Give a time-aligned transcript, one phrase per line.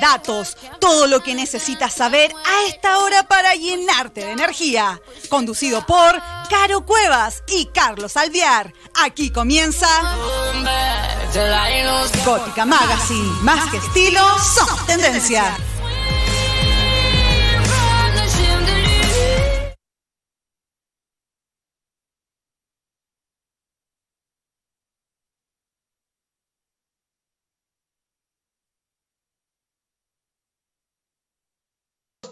[0.00, 5.00] datos, todo lo que necesitas saber a esta hora para llenarte de energía.
[5.28, 8.72] Conducido por Caro Cuevas y Carlos Alviar.
[8.94, 9.88] Aquí comienza
[12.24, 13.30] Gótica Magazine.
[13.42, 15.56] Más que estilo, somos tendencia.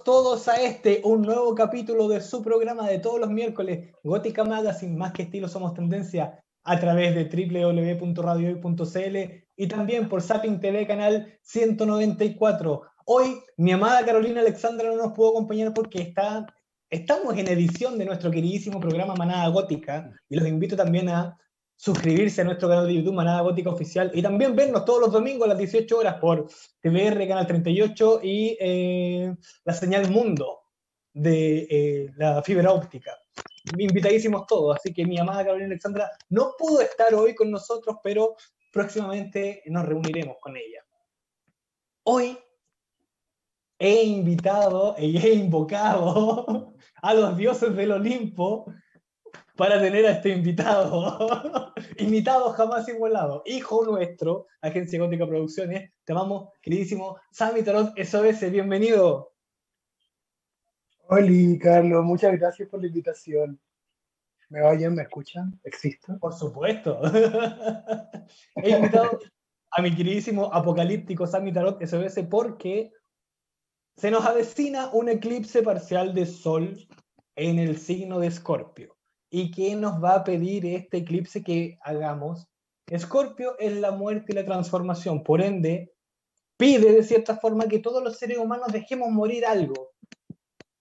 [0.04, 4.96] Todos a este, un nuevo capítulo de su programa de todos los miércoles, Gótica Magazine,
[4.96, 9.16] más que estilo somos tendencia, a través de www.radiohoy.cl
[9.56, 12.82] y también por Sapping TV canal 194.
[13.06, 16.46] Hoy mi amada Carolina Alexandra no nos pudo acompañar porque está,
[16.90, 21.38] estamos en edición de nuestro queridísimo programa Manada Gótica y los invito también a
[21.76, 25.46] suscribirse a nuestro canal de YouTube Manada Gótica Oficial y también vernos todos los domingos
[25.46, 26.46] a las 18 horas por
[26.80, 30.62] TVR Canal 38 y eh, la señal Mundo
[31.12, 33.12] de eh, la fibra óptica.
[33.78, 38.36] Invitadísimos todos, así que mi amada Carolina Alexandra no pudo estar hoy con nosotros, pero
[38.72, 40.84] próximamente nos reuniremos con ella.
[42.04, 42.36] Hoy
[43.78, 48.66] he invitado y he invocado a los dioses del Olimpo
[49.56, 51.72] para tener a este invitado.
[51.98, 53.42] invitado jamás igualado.
[53.46, 55.92] Hijo nuestro, Agencia Gótica Producciones.
[56.04, 58.50] Te amamos, queridísimo Sammy Tarot SOS.
[58.50, 59.32] Bienvenido.
[61.06, 62.04] Hola, Carlos.
[62.04, 63.60] Muchas gracias por la invitación.
[64.48, 64.94] ¿Me oyen?
[64.94, 65.58] ¿Me escuchan?
[65.64, 66.18] ¿Existo?
[66.18, 67.00] Por supuesto.
[68.56, 69.18] He invitado
[69.70, 72.92] a mi queridísimo apocalíptico Sammy Tarot SOS porque
[73.96, 76.76] se nos avecina un eclipse parcial de Sol
[77.36, 78.93] en el signo de Escorpio.
[79.36, 82.46] ¿Y qué nos va a pedir este eclipse que hagamos?
[82.86, 85.92] Escorpio es la muerte y la transformación, por ende,
[86.56, 89.90] pide de cierta forma que todos los seres humanos dejemos morir algo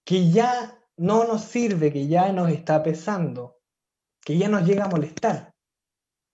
[0.04, 3.58] que ya no nos sirve, que ya nos está pesando,
[4.24, 5.52] que ya nos llega a molestar.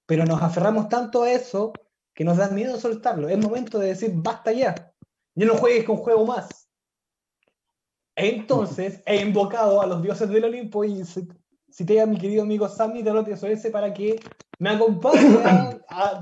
[0.05, 1.73] Pero nos aferramos tanto a eso
[2.13, 3.31] que nos da miedo soltarlo.
[3.31, 4.93] Es momento de decir, basta ya,
[5.35, 6.69] ya no juegues con juego más.
[8.15, 11.03] Entonces he invocado a los dioses del Olimpo y
[11.71, 14.21] cité a mi querido amigo Sammy de SOS para que
[14.59, 15.39] me acompañe
[15.89, 16.21] a,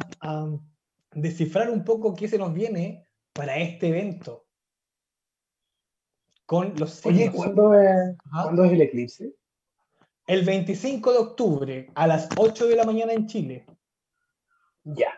[1.12, 4.47] descifrar un poco qué se nos viene para este evento.
[6.47, 9.34] Con los Oye, ¿cuándo es, ¿cuándo es el eclipse?
[10.26, 13.66] El 25 de octubre, a las 8 de la mañana en Chile.
[14.84, 15.12] Ya.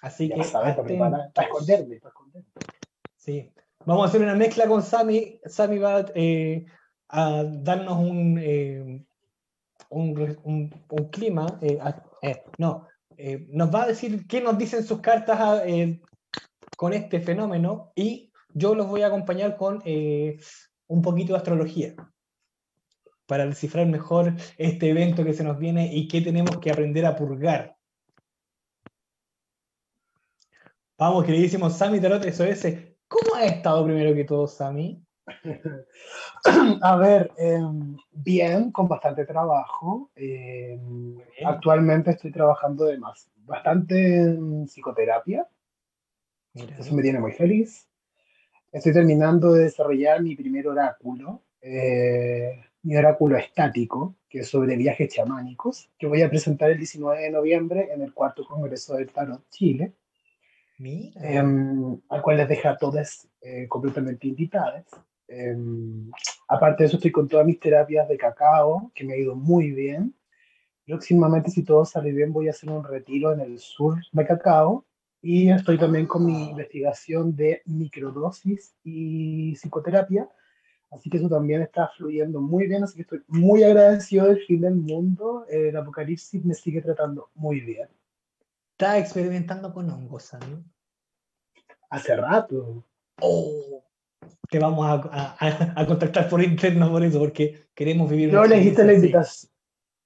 [0.00, 0.44] Así ya que.
[0.44, 1.32] Sabes, para, para.
[3.16, 3.52] Sí.
[3.84, 5.40] Vamos a hacer una mezcla con Sammy.
[5.44, 6.66] Sammy va eh,
[7.08, 9.04] a darnos un, eh,
[9.92, 11.78] un, un, clima, eh,
[12.22, 15.62] eh, no, eh, nos va a decir qué nos dicen sus cartas ah,
[16.76, 21.94] con este fenómeno y yo los voy a acompañar con un poquito de astrología
[23.26, 27.16] para descifrar mejor este evento que se nos viene y qué tenemos que aprender a
[27.16, 27.76] purgar.
[30.98, 32.66] Vamos, queridísimo Sami Tarot SOS.
[33.08, 35.02] ¿Cómo ha estado primero que todo, Sami?
[36.82, 40.10] A ver, em, bien, con bastante trabajo.
[40.16, 45.46] Em, actualmente estoy trabajando de más, bastante en psicoterapia.
[46.54, 47.88] Eso me tiene muy feliz.
[48.72, 55.14] Estoy terminando de desarrollar mi primer oráculo, eh, mi oráculo estático, que es sobre viajes
[55.14, 59.48] chamánicos, que voy a presentar el 19 de noviembre en el cuarto Congreso del Tarot
[59.50, 59.92] Chile.
[61.14, 64.84] Em, al cual les deja a todas eh, completamente invitadas.
[65.34, 66.10] Em,
[66.46, 69.70] aparte de eso, estoy con todas mis terapias de cacao, que me ha ido muy
[69.70, 70.14] bien.
[70.84, 74.84] Próximamente, si todo sale bien, voy a hacer un retiro en el sur de cacao.
[75.22, 80.28] Y estoy también con mi investigación de microdosis y psicoterapia.
[80.90, 82.84] Así que eso también está fluyendo muy bien.
[82.84, 85.46] Así que estoy muy agradecido del fin del mundo.
[85.48, 87.88] El apocalipsis me sigue tratando muy bien.
[88.72, 90.62] ¿Estás experimentando con hongos, ¿no?
[91.88, 92.84] Hace rato.
[93.20, 93.84] Oh,
[94.52, 95.36] te vamos a,
[95.74, 98.30] a, contactar por interno por eso, porque queremos vivir.
[98.30, 99.50] Yo le hice la invitación.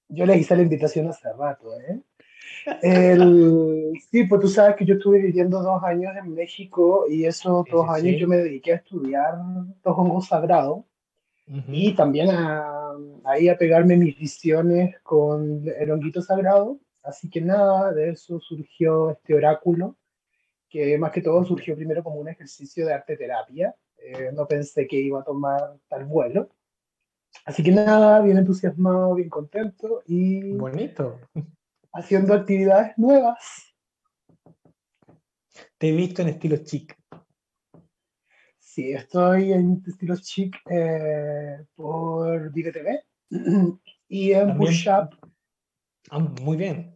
[0.09, 1.99] Yo le hice la invitación hace rato, ¿eh?
[2.81, 7.65] El, sí, pues tú sabes que yo estuve viviendo dos años en México y esos
[7.69, 9.35] dos años yo me dediqué a estudiar
[9.83, 10.85] los hongos sagrados
[11.67, 12.93] y también a,
[13.25, 16.79] ahí a pegarme mis visiones con el honguito sagrado.
[17.03, 19.97] Así que nada, de eso surgió este oráculo,
[20.69, 24.87] que más que todo surgió primero como un ejercicio de arte terapia eh, no pensé
[24.87, 26.49] que iba a tomar tal vuelo.
[27.45, 30.53] Así que nada, bien entusiasmado, bien contento y...
[30.53, 31.19] Bonito.
[31.93, 33.73] Haciendo actividades nuevas.
[35.77, 36.97] Te he visto en estilo chic.
[38.59, 43.03] Sí, estoy en estilo chic eh, por Vive TV
[44.07, 45.17] y en Push Up.
[46.09, 46.93] Ah, muy bien.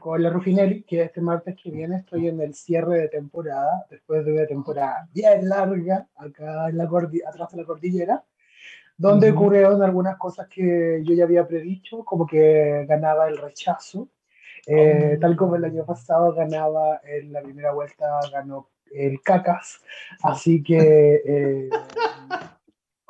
[0.00, 4.24] Con la Rufinelli, que este martes que viene estoy en el cierre de temporada, después
[4.24, 8.24] de una temporada bien larga, acá en la atrás de la cordillera,
[8.96, 14.08] donde ocurrieron algunas cosas que yo ya había predicho, como que ganaba el rechazo,
[14.66, 15.20] eh, oh.
[15.20, 19.80] tal como el año pasado ganaba en la primera vuelta, ganó el cacas.
[20.22, 21.70] Así que, eh,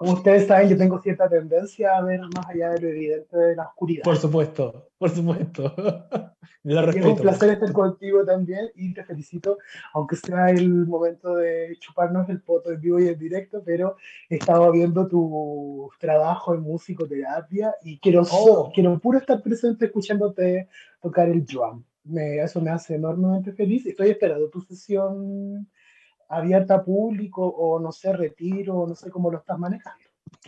[0.00, 3.54] como ustedes saben, yo tengo cierta tendencia a ver más allá de lo evidente de
[3.54, 4.02] la oscuridad.
[4.02, 5.74] Por supuesto, por supuesto.
[6.64, 9.58] es un placer estar contigo también y te felicito,
[9.92, 13.96] aunque sea el momento de chuparnos el poto en vivo y en directo, pero
[14.30, 18.72] he estado viendo tu trabajo en musicoterapia y quiero, oh.
[18.74, 20.66] quiero puro estar presente escuchándote
[21.02, 21.84] tocar el drum
[22.16, 23.86] eso me hace enormemente feliz.
[23.86, 25.68] Estoy esperando tu sesión
[26.30, 30.04] abierta a público o no sé, retiro, no sé cómo lo estás manejando.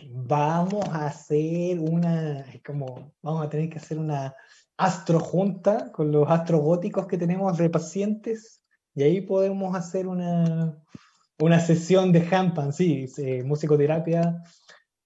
[0.09, 4.33] Vamos a hacer una, como, vamos a tener que hacer una
[4.77, 8.63] astrojunta con los astrogóticos que tenemos de pacientes
[8.95, 10.77] y ahí podemos hacer una,
[11.39, 13.07] una sesión de Hampan, sí,
[13.43, 14.41] musicoterapia,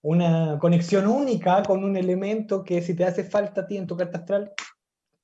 [0.02, 3.98] una conexión única con un elemento que si te hace falta a ti en tu
[3.98, 4.54] carta astral,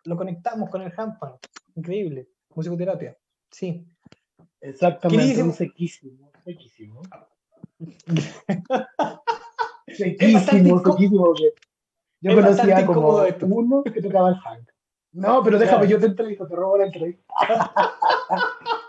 [0.03, 1.35] lo conectamos con el handpan.
[1.75, 2.27] Increíble.
[2.53, 3.17] Musicoterapia.
[3.49, 3.87] Sí.
[4.63, 5.43] Exactamente.
[5.43, 6.31] Un sequísimo.
[6.45, 7.01] Sequísimo.
[9.87, 11.33] sequísimo, sequísimo.
[12.21, 14.69] Yo conocía como uno que tocaba el funk.
[15.11, 17.33] No, pero déjame, yo te entrevisto, te robo la entrevista.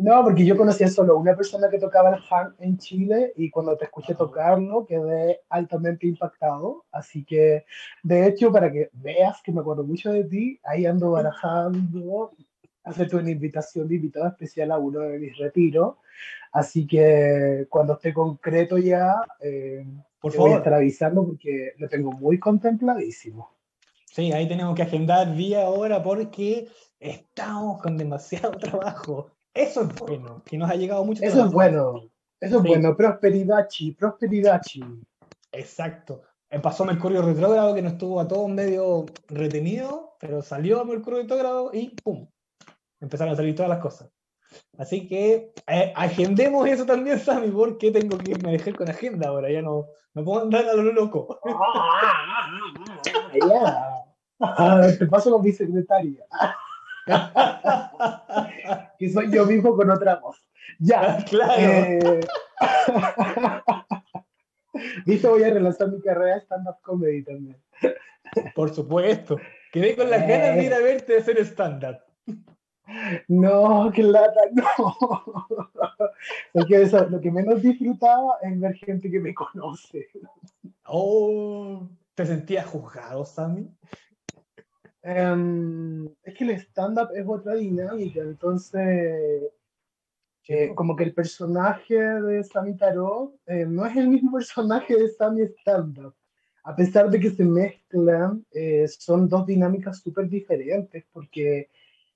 [0.00, 3.76] No, porque yo conocía solo una persona que tocaba el funk en Chile y cuando
[3.76, 6.84] te escuché tocarlo quedé altamente impactado.
[6.92, 7.64] Así que,
[8.04, 12.30] de hecho, para que veas que me acuerdo mucho de ti, ahí ando barajando
[12.84, 15.96] hacerte una invitación de invitado especial a uno de mis retiros.
[16.52, 19.86] Así que cuando esté concreto ya, eh,
[20.20, 23.50] por favor, voy a estar avisando porque lo tengo muy contempladísimo.
[24.06, 29.30] Sí, ahí tenemos que agendar día ahora porque estamos con demasiado trabajo.
[29.54, 31.22] Eso es bueno, que nos ha llegado mucho.
[31.22, 32.08] Eso es bueno,
[32.40, 34.82] eso es bueno, prosperidad chi, prosperidad chi.
[35.52, 36.22] Exacto.
[36.50, 41.70] Eh, pasó Mercurio retrógrado que nos estuvo a todos medio retenido, pero salió Mercurio retrógrado
[41.74, 42.26] y ¡pum!
[43.00, 44.10] Empezaron a salir todas las cosas.
[44.78, 49.60] Así que eh, agendemos eso también, Sammy, porque tengo que dejar con agenda ahora, ya
[49.62, 51.40] no, no puedo andar a lo loco.
[53.48, 53.94] ya.
[54.98, 56.24] te paso con mi secretaria.
[58.98, 60.36] que soy yo mismo con otra voz.
[60.78, 61.24] Ya.
[61.24, 61.54] Claro.
[61.56, 62.20] Eh...
[65.22, 67.56] voy a relanzar mi carrera de stand-up comedy también.
[68.54, 69.38] Por supuesto.
[69.72, 71.98] Quedé con las ganas de ir a verte hacer stand-up.
[73.28, 74.96] No, que lata, no.
[76.70, 80.08] eso, lo que menos disfrutaba es ver gente que me conoce.
[80.86, 83.70] Oh, ¿te sentías juzgado, Sammy?
[85.02, 89.42] Em, es que el stand-up es otra dinámica, entonces,
[90.48, 95.08] eh, como que el personaje de Sammy Tarot eh, no es el mismo personaje de
[95.08, 96.14] Sammy Stand-up.
[96.64, 101.70] A pesar de que se mezclan, eh, son dos dinámicas súper diferentes, porque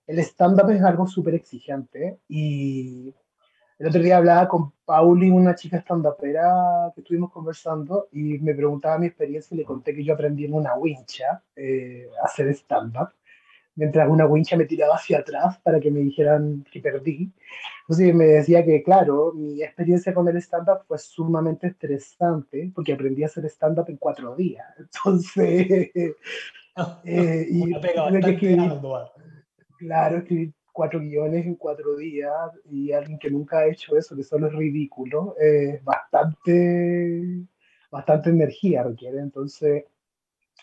[0.06, 3.14] el stand-up es algo súper exigente y
[3.82, 8.96] el otro día hablaba con Pauli, una chica stand-upera que estuvimos conversando, y me preguntaba
[8.96, 13.08] mi experiencia y le conté que yo aprendí en una wincha eh, a hacer stand-up,
[13.74, 17.32] mientras una wincha me tiraba hacia atrás para que me dijeran que perdí.
[17.80, 23.24] Entonces me decía que, claro, mi experiencia con el stand-up fue sumamente estresante, porque aprendí
[23.24, 24.66] a hacer stand-up en cuatro días.
[24.78, 25.90] Entonces,
[27.04, 27.74] eh, y
[29.82, 34.22] claro, escribir cuatro guiones en cuatro días y alguien que nunca ha hecho eso, que
[34.22, 37.44] solo es ridículo, es bastante,
[37.90, 39.18] bastante energía requiere.
[39.18, 39.84] Entonces,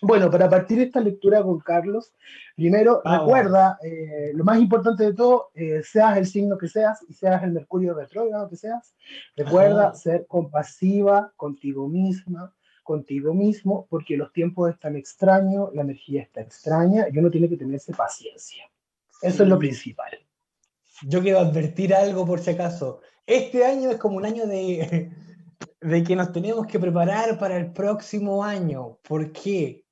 [0.02, 2.14] bueno, para partir esta lectura con Carlos,
[2.56, 7.14] primero recuerda, eh, lo más importante de todo, eh, seas el signo que seas y
[7.14, 8.96] seas el Mercurio retrógrado que seas,
[9.36, 16.42] recuerda ser compasiva contigo misma, contigo mismo, porque los tiempos están extraños, la energía está
[16.42, 18.64] extraña y uno tiene que tenerse paciencia.
[19.22, 20.12] Eso es lo principal.
[21.04, 23.02] Yo quiero advertir algo por si acaso.
[23.26, 25.12] Este año es como un año de,
[25.82, 29.00] de que nos tenemos que preparar para el próximo año.
[29.08, 29.86] ¿Por qué?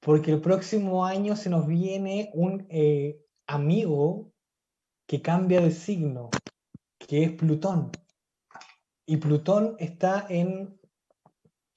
[0.00, 4.32] Porque el próximo año se nos viene un eh, amigo
[5.06, 6.30] que cambia de signo,
[6.98, 7.90] que es Plutón.
[9.06, 10.78] Y Plutón está en,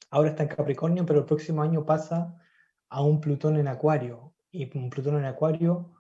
[0.10, 2.38] ahora está en Capricornio, pero el próximo año pasa
[2.90, 4.34] a un Plutón en Acuario.
[4.52, 5.94] Y un Plutón en Acuario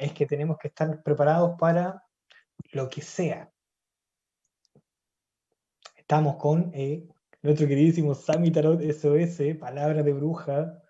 [0.00, 2.02] es que tenemos que estar preparados para
[2.72, 3.52] lo que sea.
[5.94, 7.06] Estamos con eh,
[7.42, 10.82] nuestro queridísimo Sammy Tarot SOS, Palabra de Bruja,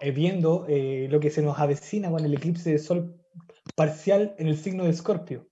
[0.00, 3.22] eh, viendo eh, lo que se nos avecina con el eclipse de sol
[3.76, 5.46] parcial en el signo de Escorpio.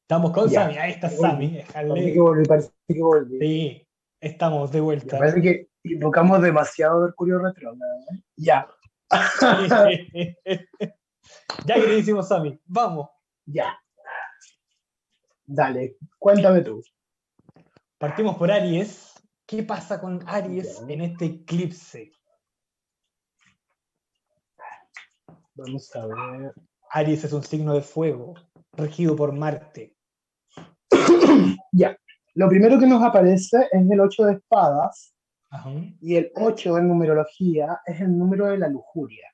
[0.00, 0.62] Estamos con Ya.
[0.62, 3.38] Sammy, ahí está Sammy, Parece que volví, parece que volví.
[3.38, 3.88] Sí,
[4.20, 5.18] estamos de vuelta.
[5.18, 8.00] parece que invocamos demasiado Mercurio retrógrado.
[8.12, 8.22] ¿eh?
[8.36, 8.66] Ya,
[11.64, 13.08] ya queridísimo Sammy, vamos.
[13.46, 13.78] ya.
[15.48, 16.82] Dale, cuéntame tú.
[17.98, 19.12] Partimos por Aries.
[19.46, 20.92] ¿Qué pasa con Aries Ya.
[20.92, 22.10] en este eclipse?
[25.54, 26.52] Vamos a ver.
[26.90, 28.34] Aries es un signo de fuego,
[28.72, 29.94] regido por Marte.
[31.72, 31.96] Ya.
[32.34, 35.14] Lo primero que nos aparece es el 8 de espadas
[36.00, 39.26] Y el 8 en numerología es el número de la lujuria.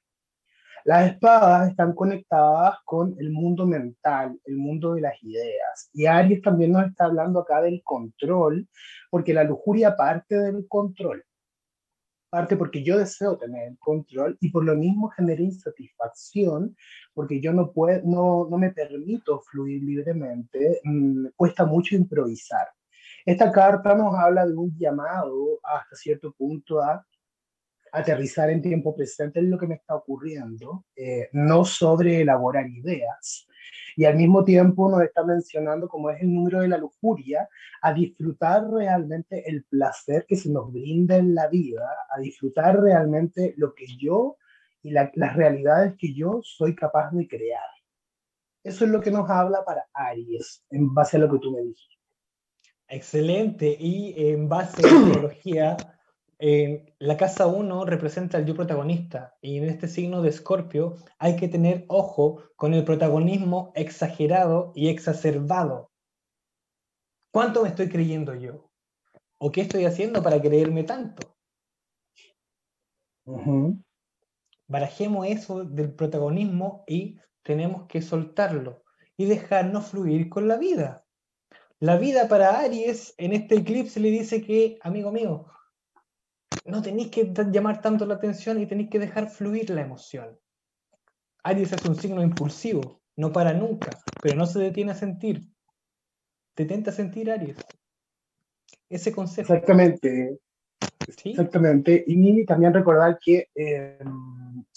[0.85, 5.90] Las espadas están conectadas con el mundo mental, el mundo de las ideas.
[5.92, 8.69] Y Aries también nos está hablando acá del control,
[9.09, 11.25] porque la lujuria parte del control.
[12.31, 16.75] Parte porque yo deseo tener el control y por lo mismo genera insatisfacción,
[17.14, 22.69] porque yo no, puedo, no, no me permito fluir libremente, mm, cuesta mucho improvisar.
[23.25, 27.07] Esta carta nos habla de un llamado hasta cierto punto a
[27.93, 33.47] aterrizar en tiempo presente en lo que me está ocurriendo, eh, no sobre elaborar ideas.
[33.97, 37.49] Y al mismo tiempo nos está mencionando, como es el número de la lujuria,
[37.83, 43.55] a disfrutar realmente el placer que se nos brinda en la vida, a disfrutar realmente
[43.59, 44.37] lo que yo
[44.83, 47.61] y la- las realidades que yo soy capaz de crear.
[48.64, 51.61] Eso es lo que nos habla para Aries, en base a lo que tú me
[51.62, 52.01] dijiste.
[52.92, 53.75] Excelente.
[53.80, 55.76] Y en base a la astrología,
[56.38, 59.34] eh, la casa 1 representa al yo protagonista.
[59.40, 64.88] Y en este signo de Escorpio hay que tener ojo con el protagonismo exagerado y
[64.88, 65.90] exacerbado.
[67.32, 68.70] ¿Cuánto me estoy creyendo yo?
[69.38, 71.34] ¿O qué estoy haciendo para creerme tanto?
[74.68, 78.84] Barajemos eso del protagonismo y tenemos que soltarlo
[79.16, 81.01] y dejarnos fluir con la vida.
[81.82, 85.46] La vida para Aries en este eclipse le dice que, amigo mío,
[86.64, 90.38] no tenéis que llamar tanto la atención y tenéis que dejar fluir la emoción.
[91.42, 95.40] Aries es un signo impulsivo, no para nunca, pero no se detiene a sentir.
[96.54, 97.56] Te tenta sentir Aries.
[98.88, 99.52] Ese consejo.
[99.52, 100.38] Exactamente.
[101.08, 101.30] ¿sí?
[101.30, 103.98] Exactamente, y también recordar que eh,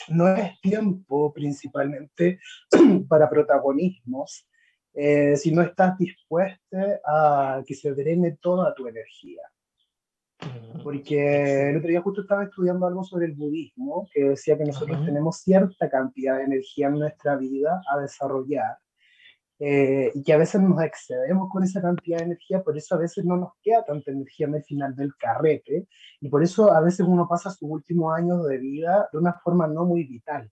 [0.08, 2.40] no es tiempo principalmente
[3.08, 4.48] para protagonismos
[4.96, 9.42] eh, si no estás dispuesto a que se drene toda tu energía.
[10.42, 14.66] Mm, Porque el otro día justo estaba estudiando algo sobre el budismo, que decía que
[14.66, 15.06] nosotros Ajá.
[15.06, 18.78] tenemos cierta cantidad de energía en nuestra vida a desarrollar,
[19.60, 22.98] eh, y que a veces nos excedemos con esa cantidad de energía, por eso a
[22.98, 25.88] veces no nos queda tanta energía en el final del carrete,
[26.22, 29.68] y por eso a veces uno pasa sus últimos años de vida de una forma
[29.68, 30.50] no muy vital.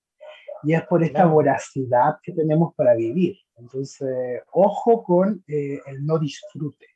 [0.64, 1.32] Y es por esta Claro.
[1.32, 3.38] voracidad que tenemos para vivir.
[3.56, 6.88] Entonces, ojo con eh, el no disfrute.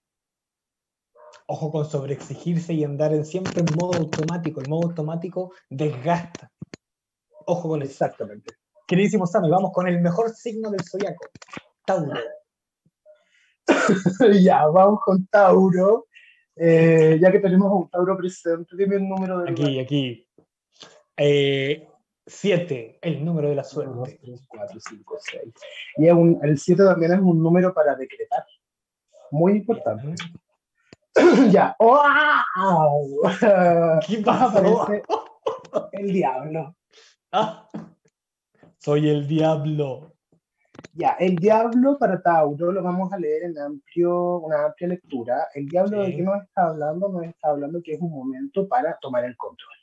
[1.48, 4.62] Ojo con sobreexigirse y andar en siempre en modo automático.
[4.62, 6.52] El modo automático desgasta.
[7.46, 7.92] Ojo con eso.
[7.92, 8.54] Exactamente.
[8.86, 11.28] Queridísimo Sammy, vamos con el mejor signo del zodiaco.
[11.86, 12.14] Tauro.
[14.42, 16.08] ya, vamos con Tauro.
[16.56, 20.28] Eh, ya que tenemos a un Tauro presente, dime el número de Aquí, aquí.
[21.16, 21.88] Eh,
[22.28, 24.20] siete, el número de la 1, 2, suerte.
[24.22, 25.54] 3, 4, 5, 6.
[25.98, 28.46] Y es un- el 7 también es un número para decretar.
[29.32, 30.16] Muy importante.
[31.52, 31.76] ya.
[31.80, 33.22] ¡Wow!
[34.08, 34.88] ¿Qué pasó?
[35.92, 36.76] El diablo.
[37.32, 37.68] Ah,
[38.78, 40.14] soy el diablo.
[40.94, 45.48] Ya, el diablo para Tauro lo vamos a leer en amplio, una amplia lectura.
[45.54, 48.98] El diablo de qué nos está hablando, nos está hablando que es un momento para
[49.00, 49.76] tomar el control.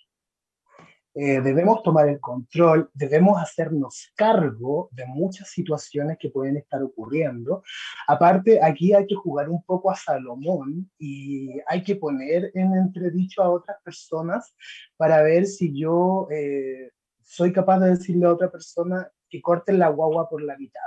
[1.16, 7.62] Eh, debemos tomar el control, debemos hacernos cargo de muchas situaciones que pueden estar ocurriendo.
[8.08, 13.44] Aparte, aquí hay que jugar un poco a Salomón y hay que poner en entredicho
[13.44, 14.56] a otras personas
[14.96, 16.90] para ver si yo eh,
[17.22, 20.80] soy capaz de decirle a otra persona que corten la guagua por la mitad.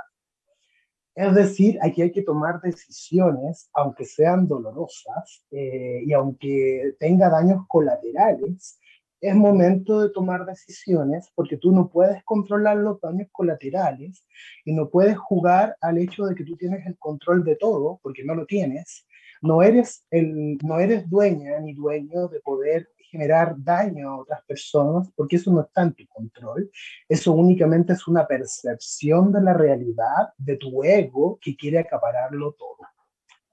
[1.14, 7.66] Es decir, aquí hay que tomar decisiones, aunque sean dolorosas eh, y aunque tenga daños
[7.66, 8.78] colaterales,
[9.20, 14.24] es momento de tomar decisiones porque tú no puedes controlar los daños colaterales
[14.64, 18.24] y no puedes jugar al hecho de que tú tienes el control de todo, porque
[18.24, 19.06] no lo tienes.
[19.40, 25.10] No eres, el, no eres dueña ni dueño de poder generar daño a otras personas,
[25.16, 26.70] porque eso no está en tu control.
[27.08, 32.78] Eso únicamente es una percepción de la realidad de tu ego que quiere acapararlo todo.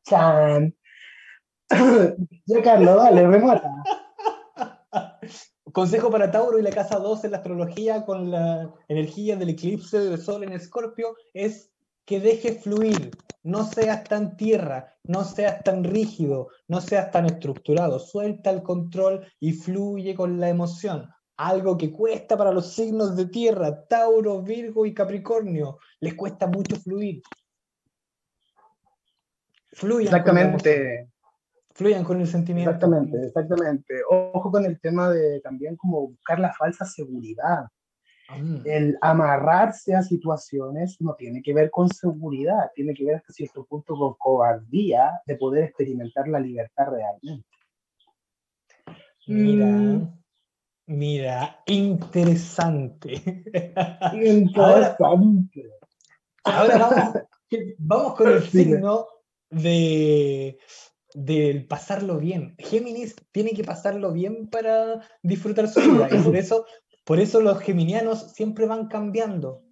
[0.04, 0.76] Chan.
[2.46, 3.72] ya, Carlos, dale, remata.
[5.76, 10.00] Consejo para Tauro y la casa 2 en la astrología con la energía del eclipse
[10.00, 11.70] del sol en Escorpio es
[12.06, 13.12] que dejes fluir,
[13.44, 19.28] no seas tan tierra, no seas tan rígido, no seas tan estructurado, suelta el control
[19.42, 21.10] y fluye con la emoción.
[21.36, 26.78] Algo que cuesta para los signos de tierra, Tauro, Virgo y Capricornio, les cuesta mucho
[26.78, 27.22] fluir.
[29.74, 31.10] Fluyan Exactamente.
[31.76, 32.72] Fluyan con el sentimiento.
[32.72, 34.02] Exactamente, exactamente.
[34.10, 37.66] Ojo con el tema de también como buscar la falsa seguridad.
[38.30, 38.62] Mm.
[38.66, 43.66] El amarrarse a situaciones no tiene que ver con seguridad, tiene que ver hasta cierto
[43.66, 47.48] punto con cobardía de poder experimentar la libertad realmente.
[49.28, 50.24] Mira, mm.
[50.88, 53.22] mira, interesante.
[54.14, 54.60] Interesante.
[54.60, 55.46] Ahora, vamos,
[57.78, 59.08] vamos, con el signo
[59.50, 60.58] de
[61.16, 62.56] del pasarlo bien.
[62.60, 66.66] Géminis tiene que pasarlo bien para disfrutar su vida y por eso
[67.06, 69.64] por eso los geminianos siempre van cambiando.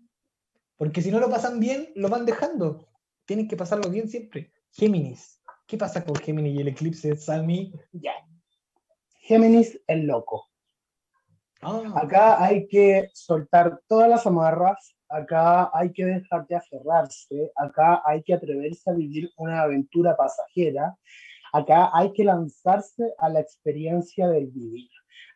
[0.77, 2.87] Porque si no lo pasan bien, lo van dejando.
[3.25, 4.53] Tienen que pasarlo bien siempre.
[4.71, 5.41] Géminis.
[5.65, 7.73] ¿Qué pasa con Géminis y el eclipse, Sammy?
[7.91, 8.13] Ya.
[9.21, 10.47] Géminis el loco.
[11.61, 11.93] Ah.
[11.95, 18.21] Acá hay que soltar todas las amarras, acá hay que dejar de aferrarse, acá hay
[18.21, 20.95] que atreverse a vivir una aventura pasajera,
[21.53, 24.89] acá hay que lanzarse a la experiencia del vivir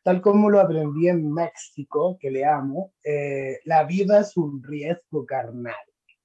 [0.07, 5.25] tal como lo aprendí en México, que le amo, eh, la vida es un riesgo
[5.25, 5.75] carnal.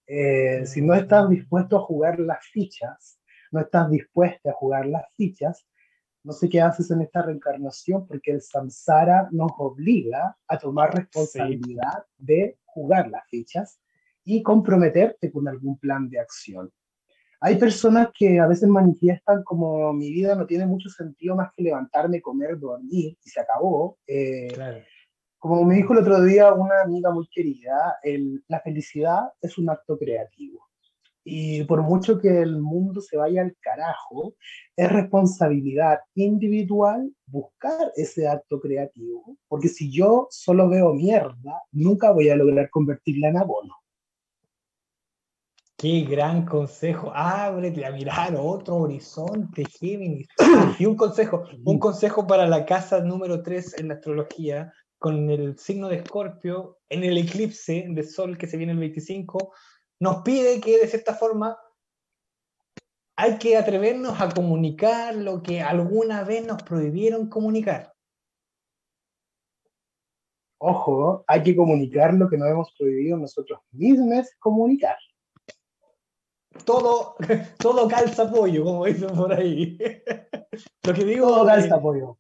[0.07, 3.19] Eh, si no estás dispuesto a jugar las fichas,
[3.51, 5.67] no estás dispuesta a jugar las fichas,
[6.23, 12.05] no sé qué haces en esta reencarnación porque el samsara nos obliga a tomar responsabilidad
[12.19, 13.81] de jugar las fichas
[14.23, 16.71] y comprometerte con algún plan de acción.
[17.45, 21.65] Hay personas que a veces manifiestan como mi vida no tiene mucho sentido más que
[21.65, 23.99] levantarme, comer, dormir y se acabó.
[24.07, 24.85] Eh,
[25.41, 27.97] como me dijo el otro día una amiga muy querida,
[28.47, 30.69] la felicidad es un acto creativo.
[31.25, 34.37] Y por mucho que el mundo se vaya al carajo,
[34.77, 42.29] es responsabilidad individual buscar ese acto creativo, porque si yo solo veo mierda, nunca voy
[42.29, 43.82] a lograr convertirla en abono.
[45.83, 47.11] Qué gran consejo.
[47.13, 50.29] Ábrete a mirar otro horizonte, Géminis.
[50.79, 55.59] Y un consejo, un consejo para la casa número 3 en la astrología, con el
[55.59, 59.53] signo de Escorpio, en el eclipse de Sol que se viene el 25,
[59.99, 61.59] nos pide que de cierta forma
[63.17, 67.93] hay que atrevernos a comunicar lo que alguna vez nos prohibieron comunicar.
[70.59, 74.95] Ojo, hay que comunicar lo que nos hemos prohibido nosotros mismos comunicar
[76.65, 77.17] todo,
[77.59, 79.79] todo calza pollo, como dicen por ahí.
[80.83, 82.19] lo que digo, todo calza pollo.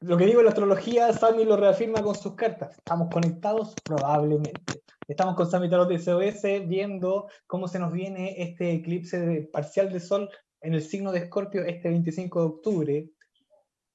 [0.00, 2.76] Lo que digo en la astrología, Sammy lo reafirma con sus cartas.
[2.76, 4.82] Estamos conectados probablemente.
[5.06, 10.00] Estamos con Sammy Tarot de SOS viendo cómo se nos viene este eclipse parcial de
[10.00, 10.28] sol
[10.60, 13.10] en el signo de Escorpio este 25 de octubre.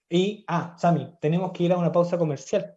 [0.10, 2.74] Y, ah, Sammy, tenemos que ir a una pausa comercial.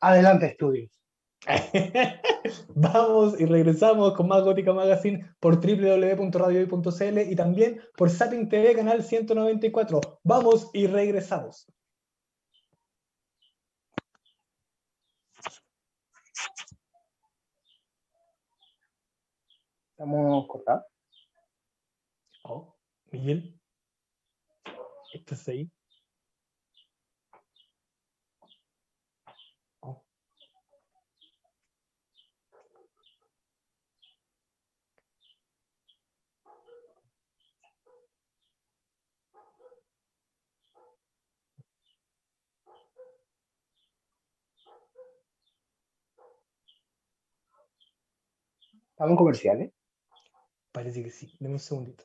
[0.00, 1.01] Adelante, estudios.
[2.74, 9.02] Vamos y regresamos con más Gótica Magazine por www.radiohoy.cl y también por Sapping TV, canal
[9.02, 10.00] 194.
[10.22, 11.66] Vamos y regresamos.
[19.92, 20.84] Estamos cortados.
[22.44, 22.74] Oh,
[23.10, 23.58] Miguel.
[25.12, 25.70] ¿Estás ahí?
[49.02, 49.72] ¿Estamos comerciales?
[50.70, 51.28] Parece que sí.
[51.40, 52.04] Deme un segundito.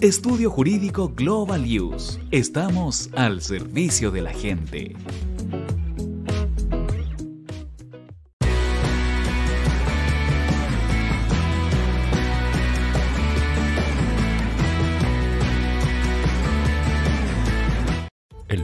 [0.00, 2.20] Estudio Jurídico Global Use.
[2.30, 4.94] Estamos al servicio de la gente.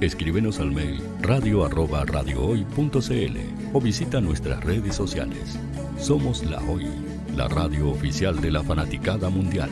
[0.00, 2.06] Escríbenos al mail radio arroba
[3.74, 5.58] o visita nuestras redes sociales.
[5.98, 6.86] Somos La Hoy,
[7.36, 9.68] la radio oficial de la fanaticada mundial.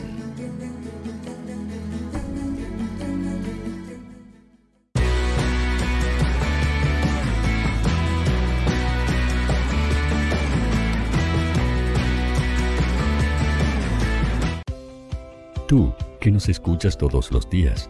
[15.67, 17.89] Tú, que nos escuchas todos los días,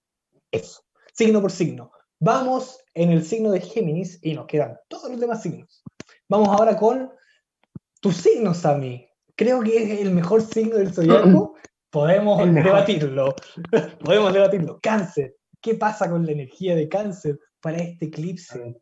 [0.51, 0.81] Eso,
[1.13, 1.93] signo por signo.
[2.19, 5.85] Vamos en el signo de Géminis y nos quedan todos los demás signos.
[6.31, 7.13] Vamos ahora con
[8.01, 11.57] tu signo, Sammy, creo que es el mejor signo del zodiaco.
[11.91, 13.35] Podemos debatirlo.
[14.03, 14.81] Podemos debatirlo.
[14.83, 15.37] Cáncer.
[15.61, 18.81] ¿Qué pasa con la energía de cáncer para este eclipse?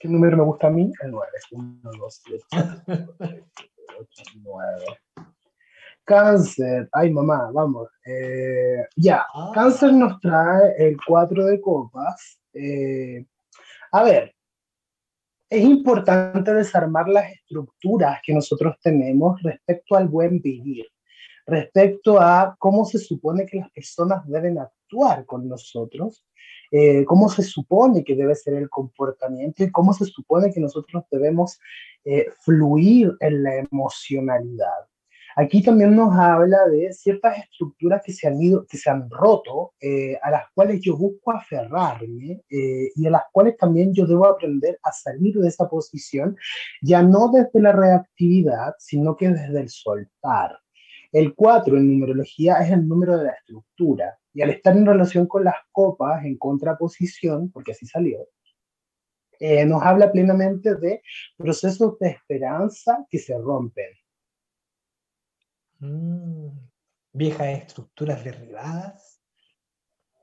[0.00, 0.90] ¿Qué número me gusta a mí?
[1.00, 1.30] El 9.
[1.52, 3.14] 1, 2, 3, 4,
[4.00, 4.84] 8, 9.
[6.06, 7.88] Cáncer, ay mamá, vamos.
[8.06, 9.50] Eh, ya, ah.
[9.52, 12.40] Cáncer nos trae el 4 de copas.
[12.54, 13.26] Eh,
[13.90, 14.32] a ver,
[15.50, 20.86] es importante desarmar las estructuras que nosotros tenemos respecto al buen vivir,
[21.44, 26.24] respecto a cómo se supone que las personas deben actuar con nosotros,
[26.70, 31.02] eh, cómo se supone que debe ser el comportamiento y cómo se supone que nosotros
[31.10, 31.58] debemos
[32.04, 34.86] eh, fluir en la emocionalidad.
[35.38, 39.74] Aquí también nos habla de ciertas estructuras que se han ido, que se han roto,
[39.78, 44.26] eh, a las cuales yo busco aferrarme eh, y a las cuales también yo debo
[44.26, 46.38] aprender a salir de esa posición,
[46.80, 50.58] ya no desde la reactividad, sino que desde el soltar.
[51.12, 55.26] El 4 en numerología es el número de la estructura y al estar en relación
[55.26, 58.26] con las copas en contraposición, porque así salió,
[59.38, 61.02] eh, nos habla plenamente de
[61.36, 63.92] procesos de esperanza que se rompen
[65.78, 66.48] Mm,
[67.12, 69.20] viejas estructuras derribadas,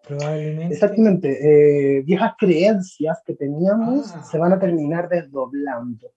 [0.07, 0.73] probablemente.
[0.73, 4.23] Exactamente, eh, viejas creencias que teníamos ah.
[4.23, 6.11] se van a terminar desdoblando.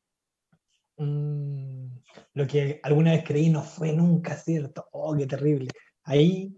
[0.98, 1.88] Mm,
[2.34, 4.88] lo que alguna vez creí no fue nunca cierto.
[4.92, 5.70] Oh, qué terrible.
[6.04, 6.56] Ahí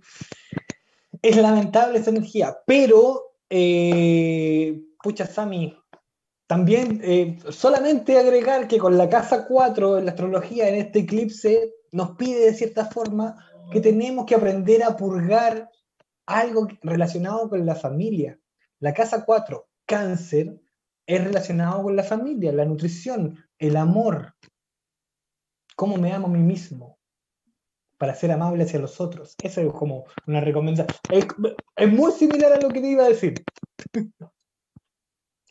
[1.22, 5.74] es lamentable esa energía, pero, eh, pucha, Sami,
[6.46, 11.74] también eh, solamente agregar que con la casa 4 en la astrología, en este eclipse,
[11.92, 13.36] nos pide de cierta forma
[13.70, 15.70] que tenemos que aprender a purgar
[16.26, 18.38] algo relacionado con la familia.
[18.80, 20.60] La casa 4, cáncer,
[21.06, 24.34] es relacionado con la familia, la nutrición, el amor.
[25.74, 26.98] ¿Cómo me amo a mí mismo?
[27.96, 29.34] Para ser amable hacia los otros.
[29.42, 30.98] Eso es como una recomendación.
[31.76, 33.42] Es, muy similar a lo que te iba a decir.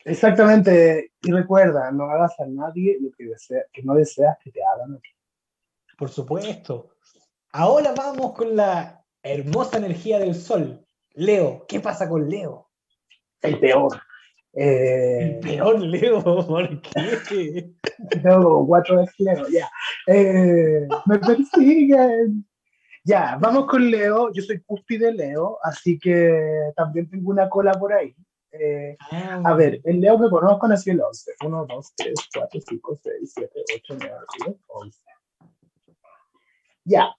[0.04, 1.12] Exactamente.
[1.22, 3.30] Y recuerda, no hagas a nadie lo que,
[3.72, 5.00] que no deseas que te hagan a.
[5.98, 6.90] Por supuesto.
[7.50, 10.86] Ahora vamos con la hermosa energía del sol.
[11.14, 12.70] Leo, ¿qué pasa con Leo?
[13.42, 14.00] El peor.
[14.52, 17.72] Eh, el peor Leo, ¿por qué?
[18.22, 19.68] Tengo cuatro de Leo, ya.
[20.06, 22.46] Eh, me persiguen.
[23.04, 24.32] Ya, vamos con Leo.
[24.32, 28.14] Yo soy cúspide Leo, así que también tengo una cola por ahí.
[28.52, 31.32] Eh, ah, a ver, el Leo que conozco nació el 11.
[31.44, 35.08] 1, 2, 3, 4, 5, 6, 7, 8, 9, 10, 11.
[36.88, 37.14] Ya.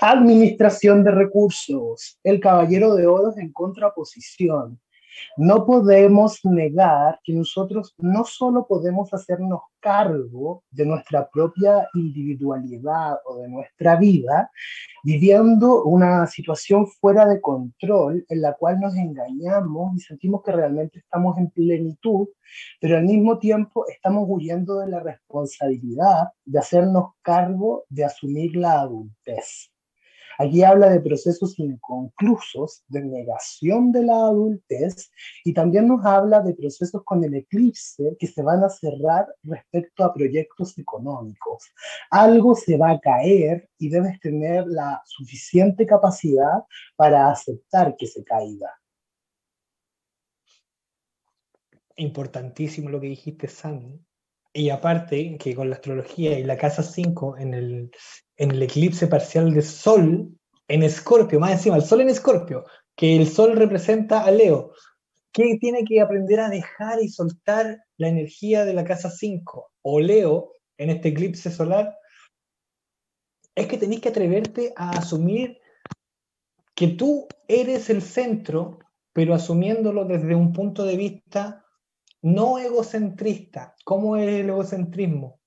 [0.00, 2.18] Administración de recursos.
[2.24, 4.80] El caballero de oros en contraposición.
[5.36, 13.38] No podemos negar que nosotros no solo podemos hacernos cargo de nuestra propia individualidad o
[13.38, 14.50] de nuestra vida,
[15.04, 20.98] viviendo una situación fuera de control en la cual nos engañamos y sentimos que realmente
[20.98, 22.28] estamos en plenitud,
[22.80, 28.80] pero al mismo tiempo estamos huyendo de la responsabilidad de hacernos cargo de asumir la
[28.80, 29.70] adultez.
[30.38, 35.10] Aquí habla de procesos inconclusos, de negación de la adultez
[35.44, 40.04] y también nos habla de procesos con el eclipse que se van a cerrar respecto
[40.04, 41.64] a proyectos económicos.
[42.10, 46.64] Algo se va a caer y debes tener la suficiente capacidad
[46.96, 48.70] para aceptar que se caiga.
[51.96, 54.04] Importantísimo lo que dijiste, Sam.
[54.52, 57.90] Y aparte, que con la astrología y la casa 5 en el,
[58.36, 60.30] en el eclipse parcial de Sol
[60.68, 64.72] en Escorpio, más encima, el Sol en Escorpio, que el Sol representa a Leo,
[65.32, 70.00] que tiene que aprender a dejar y soltar la energía de la casa 5 o
[70.00, 71.96] Leo en este eclipse solar,
[73.54, 75.58] es que tenéis que atreverte a asumir
[76.74, 78.78] que tú eres el centro,
[79.12, 81.64] pero asumiéndolo desde un punto de vista
[82.20, 83.74] no egocentrista.
[83.84, 85.40] ¿Cómo es el egocentrismo?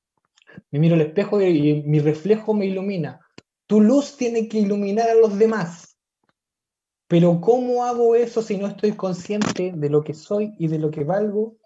[0.72, 3.20] Me miro al espejo y mi reflejo me ilumina.
[3.68, 5.98] Tu luz tiene que iluminar a los demás.
[7.08, 10.92] Pero ¿cómo hago eso si no estoy consciente de lo que soy y de lo
[10.92, 11.58] que valgo?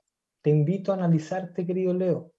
[0.41, 2.31] Te invito a analizarte, querido Leo.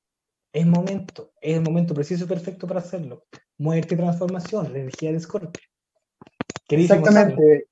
[0.52, 3.24] Es momento, es el momento preciso y perfecto para hacerlo.
[3.58, 5.62] Muerte y transformación, la energía de Scorpio.
[6.68, 7.68] Exactamente.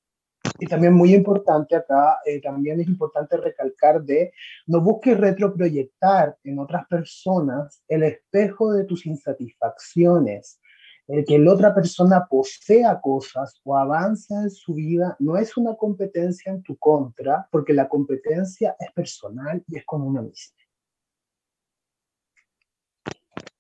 [0.59, 4.33] Y también muy importante acá, eh, también es importante recalcar de
[4.67, 10.61] no busques retroproyectar en otras personas el espejo de tus insatisfacciones.
[11.09, 15.75] El que la otra persona posea cosas o avance en su vida no es una
[15.75, 20.57] competencia en tu contra, porque la competencia es personal y es con una misma.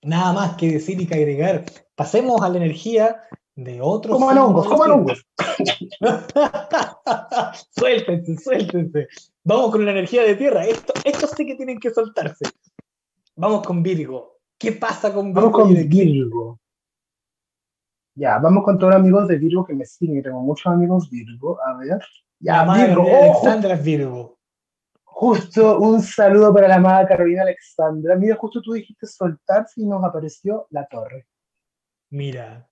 [0.05, 1.65] Nada más que decir y que agregar.
[1.95, 3.23] Pasemos a la energía
[3.55, 4.19] de otros.
[4.19, 5.25] Coman hongos, coman hongos.
[7.71, 9.09] suéltense, suéltense.
[9.45, 10.65] Vamos con la energía de tierra.
[10.65, 12.45] Esto, esto sí que tienen que soltarse.
[13.37, 14.39] Vamos con Virgo.
[14.59, 15.51] ¿Qué pasa con Virgo?
[15.51, 16.61] Vamos con Virgo.
[18.15, 20.23] Ya, vamos con todos los amigos de Virgo que me siguen.
[20.23, 21.59] Tengo muchos amigos Virgo.
[21.65, 22.01] A ver.
[22.39, 23.03] Ya, Virgo.
[23.03, 24.39] Alexandra Virgo.
[25.05, 28.17] Justo un saludo para la amada Carolina Alexandra.
[28.17, 31.27] Mira, justo tú dijiste soltarse y nos apareció la torre.
[32.11, 32.69] Mira,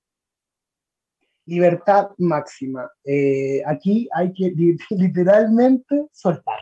[1.46, 2.90] libertad máxima.
[3.04, 4.52] Eh, aquí hay que
[4.90, 6.60] literalmente soltar.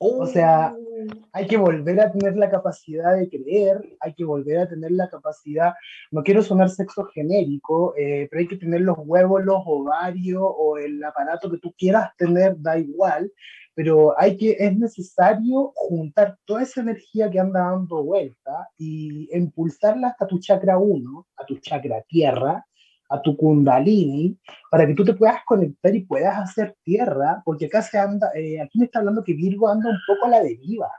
[0.00, 1.06] O sea, oh.
[1.32, 5.08] hay que volver a tener la capacidad de creer, hay que volver a tener la
[5.08, 5.74] capacidad,
[6.12, 10.78] no quiero sonar sexo genérico, eh, pero hay que tener los huevos, los ovarios o
[10.78, 13.32] el aparato que tú quieras tener, da igual,
[13.74, 20.08] pero hay que, es necesario juntar toda esa energía que anda dando vuelta y impulsarla
[20.08, 22.64] hasta tu chakra 1, a tu chakra tierra,
[23.08, 24.38] a tu kundalini
[24.70, 28.60] para que tú te puedas conectar y puedas hacer tierra, porque acá se anda, eh,
[28.60, 30.90] aquí me está hablando que Virgo anda un poco a la deriva.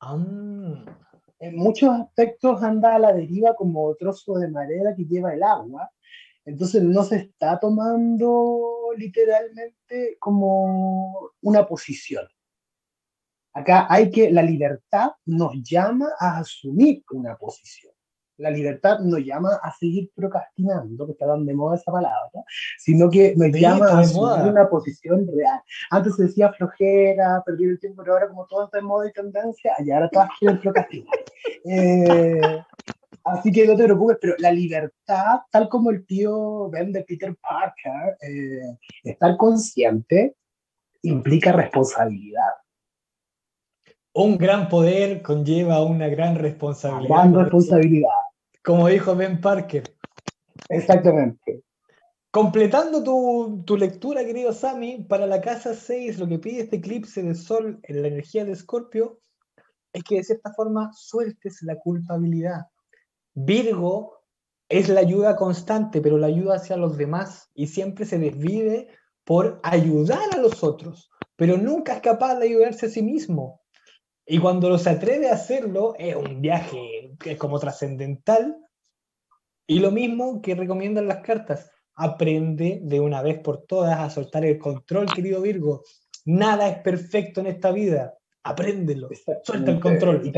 [0.00, 0.84] Ah.
[1.38, 5.90] En muchos aspectos anda a la deriva como trozo de madera que lleva el agua,
[6.44, 12.26] entonces no se está tomando literalmente como una posición.
[13.52, 17.95] Acá hay que, la libertad nos llama a asumir una posición
[18.38, 22.44] la libertad nos llama a seguir procrastinando, que está tan de moda esa palabra,
[22.78, 25.60] sino que nos llama a asumir una posición real.
[25.90, 29.12] Antes se decía flojera, perder el tiempo, pero ahora como todo está de moda y
[29.12, 31.06] tendencia, allá ahora todas quieren procrastinar.
[31.68, 32.62] Eh,
[33.24, 37.34] así que no te preocupes, pero la libertad, tal como el tío Ben de Peter
[37.40, 40.36] Parker, eh, estar consciente
[41.02, 42.52] implica responsabilidad.
[44.12, 47.08] Un gran poder conlleva una gran responsabilidad.
[47.08, 48.25] Gran responsabilidad.
[48.66, 49.84] Como dijo Ben Parker.
[50.68, 51.62] Exactamente.
[52.32, 57.22] Completando tu, tu, lectura, querido Sammy, para la casa 6, lo que pide este eclipse
[57.22, 59.20] de sol en la energía de Escorpio
[59.92, 62.62] es que de cierta forma sueltes la culpabilidad.
[63.34, 64.24] Virgo
[64.68, 68.88] es la ayuda constante, pero la ayuda hacia los demás y siempre se desvive
[69.22, 73.60] por ayudar a los otros, pero nunca es capaz de ayudarse a sí mismo.
[74.26, 78.56] Y cuando se atreve a hacerlo, es un viaje que es como trascendental.
[79.66, 81.70] Y lo mismo que recomiendan las cartas.
[81.94, 85.82] Aprende de una vez por todas a soltar el control, querido Virgo.
[86.26, 88.14] Nada es perfecto en esta vida.
[88.42, 89.08] Apréndelo.
[89.42, 90.22] Suelta el control.
[90.24, 90.32] Y,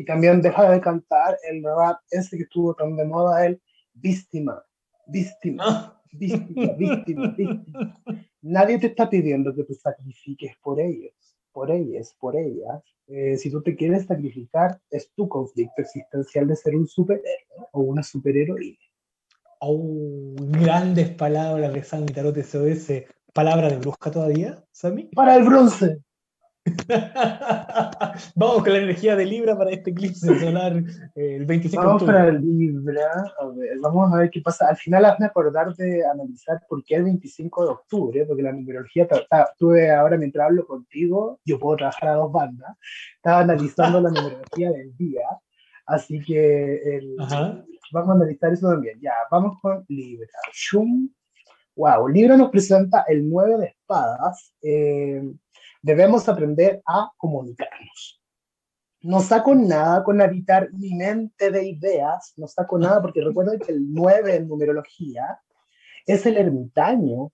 [0.00, 3.62] y, también deja de cantar el rap ese que estuvo tan de moda, el
[3.94, 4.62] víctima,
[5.06, 6.02] víctima, ah.
[6.12, 8.02] víctima, víctima, víctima.
[8.42, 11.12] Nadie te está pidiendo que te sacrifiques por ellos
[11.52, 16.56] por ellas, por ellas, eh, si tú te quieres sacrificar, es tu conflicto existencial de
[16.56, 18.78] ser un superhéroe o una superheroína.
[19.60, 23.04] Oh, grandes palabras de Sammy Tarot SOS.
[23.32, 25.04] ¿Palabra de brusca todavía, Sammy?
[25.14, 26.02] Para el bronce.
[28.36, 30.76] Vamos con la energía de Libra para este eclipse solar
[31.16, 34.68] eh, el 25 Vamos para Libra, a ver, vamos a ver qué pasa.
[34.68, 39.08] Al final hazme acordar de analizar por qué el 25 de octubre, porque la numerología,
[39.58, 42.76] tuve ahora mientras hablo contigo, yo puedo trabajar a dos bandas,
[43.16, 45.26] estaba analizando la numerología del día,
[45.86, 47.16] así que el,
[47.92, 49.00] vamos a analizar eso también.
[49.00, 50.28] Ya, vamos con Libra.
[50.52, 51.10] Shum.
[51.74, 54.54] Wow, Libra nos presenta el 9 de espadas.
[54.62, 55.22] Eh,
[55.82, 58.20] debemos aprender a comunicarnos.
[59.00, 63.72] No saco nada con habitar mi mente de ideas, no saco nada porque recuerdo que
[63.72, 65.40] el 9 en numerología
[66.06, 67.32] es el ermitaño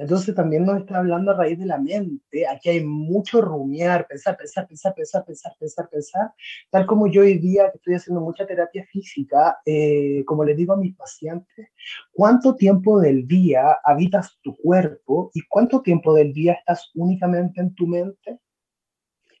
[0.00, 2.46] entonces también nos está hablando a raíz de la mente.
[2.48, 6.32] Aquí hay mucho rumiar, pensar, pensar, pensar, pensar, pensar, pensar, pensar.
[6.70, 10.72] Tal como yo hoy día que estoy haciendo mucha terapia física, eh, como les digo
[10.72, 11.68] a mis pacientes,
[12.12, 17.74] ¿cuánto tiempo del día habitas tu cuerpo y cuánto tiempo del día estás únicamente en
[17.74, 18.38] tu mente?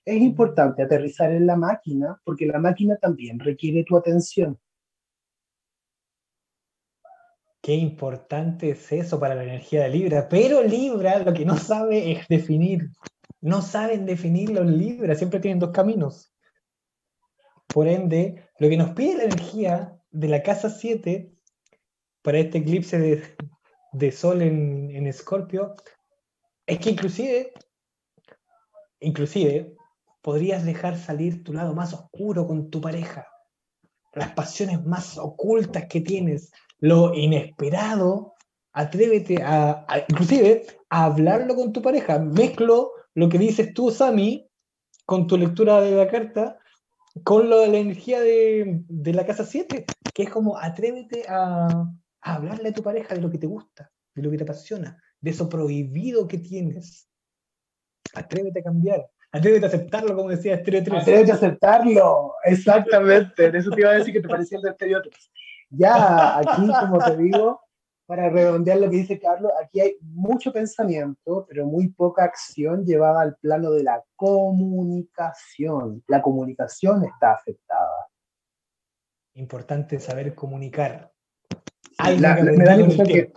[0.04, 4.58] Es importante aterrizar en la máquina porque la máquina también requiere tu atención.
[7.62, 10.28] Qué importante es eso para la energía de Libra.
[10.28, 12.90] Pero Libra lo que no sabe es definir.
[13.40, 16.32] No saben definir los Libra, siempre tienen dos caminos.
[17.66, 21.32] Por ende, lo que nos pide la energía de la casa 7
[22.22, 23.36] para este eclipse
[23.92, 25.74] de, Sol en, en Escorpio
[26.66, 27.52] es que inclusive,
[29.00, 29.76] inclusive,
[30.22, 33.26] podrías dejar salir tu lado más oscuro con tu pareja,
[34.12, 38.34] las pasiones más ocultas que tienes, lo inesperado,
[38.72, 42.18] atrévete a, inclusive, hablarlo con tu pareja.
[42.18, 44.50] Mezclo lo que dices tú, Sami,
[45.04, 46.58] con tu lectura de la carta,
[47.24, 51.86] con lo de la energía de, la casa 7, que es como atrévete a,
[52.22, 55.30] hablarle a tu pareja de lo que te gusta, de lo que te apasiona, de
[55.30, 57.08] eso prohibido que tienes.
[58.14, 59.06] Atrévete a cambiar.
[59.32, 61.02] Atrévete a aceptarlo, como decía Estereo 3.
[61.02, 63.56] Atrévete a aceptarlo, exactamente.
[63.56, 65.30] eso te iba a decir que te parecía el de Estereo 3.
[65.70, 67.60] Ya, aquí, como te digo,
[68.06, 73.22] para redondear lo que dice Carlos, aquí hay mucho pensamiento, pero muy poca acción llevada
[73.22, 76.02] al plano de la comunicación.
[76.08, 78.08] La comunicación está afectada.
[79.34, 81.12] Importante saber comunicar.
[82.02, 83.32] me da la impresión que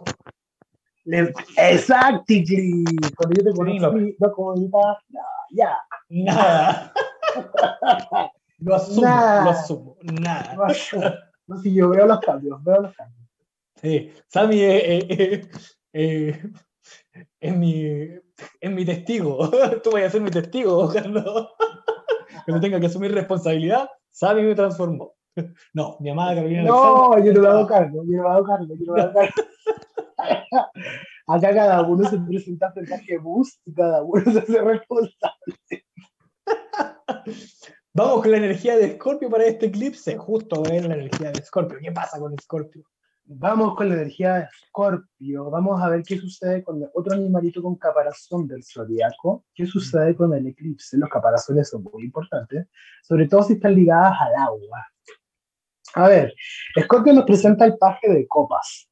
[1.05, 2.83] Exactly.
[3.15, 5.27] Cuando yo te conocí, no comunicabas nada.
[5.51, 5.77] Ya.
[6.09, 6.93] Nada.
[8.57, 9.43] lo asumo, nada.
[9.43, 9.97] lo asumo.
[10.01, 10.55] Nada.
[10.55, 11.03] No, asumo.
[11.47, 13.29] No, si yo veo los cambios, veo los cambios.
[13.75, 15.47] Sí, Sammy es,
[15.91, 17.85] es, mi,
[18.61, 19.49] es mi testigo.
[19.83, 21.51] Tú vas a ser mi testigo cuando,
[22.45, 23.89] cuando tenga que asumir responsabilidad.
[24.09, 25.13] Sammy me transformó.
[25.73, 26.61] No, mi amada Carolina.
[26.61, 29.13] No, yo no lo hago cargo, yo no lo hago cargo, yo no lo hago
[29.13, 29.33] cargo.
[31.25, 35.55] Acá cada uno se presenta frente a bus y cada uno se hace responsable.
[37.95, 40.17] Vamos con la energía de Scorpio para este eclipse.
[40.17, 41.77] Justo ver la energía de Scorpio.
[41.79, 42.83] ¿Qué pasa con Scorpio?
[43.25, 45.51] Vamos con la energía de Scorpio.
[45.51, 49.45] Vamos a ver qué sucede con otro animalito con caparazón del zodiaco.
[49.53, 50.97] ¿Qué sucede con el eclipse?
[50.97, 52.65] Los caparazones son muy importantes,
[53.03, 54.87] sobre todo si están ligadas al agua.
[55.93, 56.33] A ver,
[56.81, 58.89] Scorpio nos presenta el paje de copas.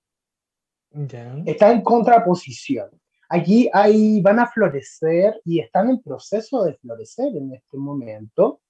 [1.48, 2.92] Está en contraposición.
[3.30, 8.62] Aquí hay, van a florecer y están en proceso de florecer en este momento.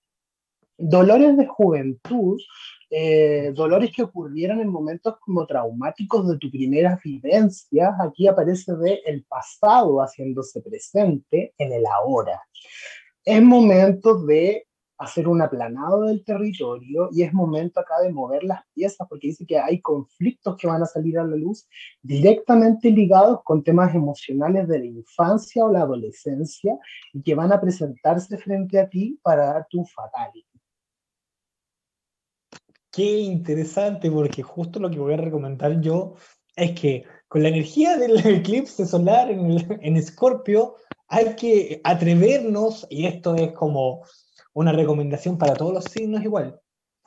[0.83, 2.41] Dolores de juventud,
[2.89, 8.99] eh, dolores que ocurrieron en momentos como traumáticos de tu primera vivencia, aquí aparece de
[9.05, 12.41] el pasado haciéndose presente en el ahora.
[13.23, 14.65] Es momento de
[14.97, 19.45] hacer un aplanado del territorio y es momento acá de mover las piezas porque dice
[19.45, 21.67] que hay conflictos que van a salir a la luz
[22.01, 26.77] directamente ligados con temas emocionales de la infancia o la adolescencia
[27.13, 30.50] y que van a presentarse frente a ti para dar tu fatality.
[32.91, 36.15] Qué interesante porque justo lo que voy a recomendar yo
[36.57, 40.75] es que con la energía del eclipse solar en, Escorpio
[41.07, 44.03] hay que atrevernos, y esto es como
[44.53, 46.59] una recomendación para todos los signos igual.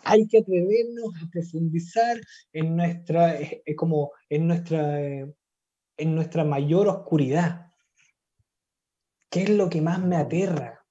[0.04, 2.18] Hay que atrevernos a profundizar
[2.52, 5.30] en nuestra, eh, eh, como en nuestra, eh,
[5.98, 7.72] en nuestra mayor oscuridad.
[9.30, 10.84] ¿Qué es lo que más me aterra?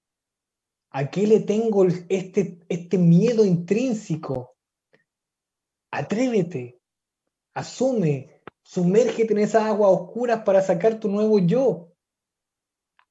[0.91, 4.52] ¿A qué le tengo este, este miedo intrínseco?
[5.95, 6.79] Atrévete,
[7.53, 11.93] asume, sumérgete en esas aguas oscuras para sacar tu nuevo yo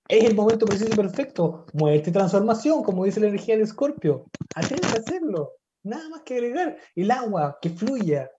[0.09, 1.65] es el momento preciso y perfecto.
[1.73, 4.27] Muerte transformación, como dice la energía de Escorpio.
[4.55, 5.53] Atrévete a hacerlo.
[5.85, 6.77] Nada más que agregar.
[6.95, 8.31] El agua, que fluya.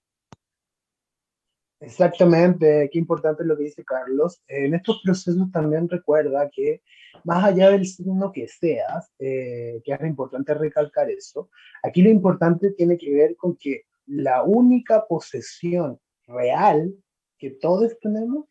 [1.79, 4.41] Exactamente, qué importante lo que dice Carlos.
[4.47, 6.81] En estos procesos también recuerda que
[7.23, 11.49] más allá del signo que seas, eh, que es importante recalcar eso,
[11.81, 16.93] aquí lo importante tiene que ver con que la única posesión real
[17.37, 18.45] que todos tenemos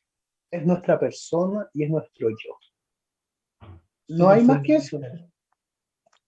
[0.50, 2.58] es nuestra persona y es nuestro yo.
[4.08, 5.00] No hay más que eso.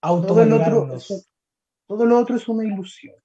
[0.00, 0.98] Todo lo, otro,
[1.86, 3.16] todo lo otro es una ilusión.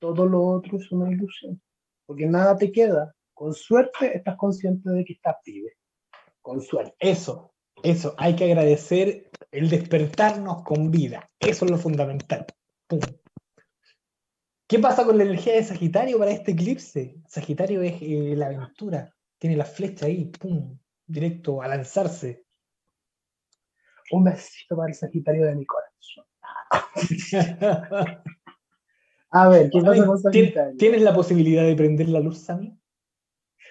[0.00, 1.60] Todo lo otro es una ilusión.
[2.06, 3.14] Porque nada te queda.
[3.34, 5.76] Con suerte estás consciente de que estás vive.
[6.40, 6.94] Con suerte.
[6.98, 8.14] Eso, eso.
[8.18, 11.28] Hay que agradecer el despertarnos con vida.
[11.38, 12.46] Eso es lo fundamental.
[14.70, 17.16] ¿Qué pasa con la energía de Sagitario para este eclipse?
[17.26, 19.12] Sagitario es eh, la aventura.
[19.36, 22.44] Tiene la flecha ahí, pum, directo a lanzarse
[24.12, 26.24] un besito para el Sagitario de mi corazón.
[29.32, 30.76] A ver, ¿qué pasa con Sagitario?
[30.78, 32.78] ¿Tienes la posibilidad de prender la luz, Sammy?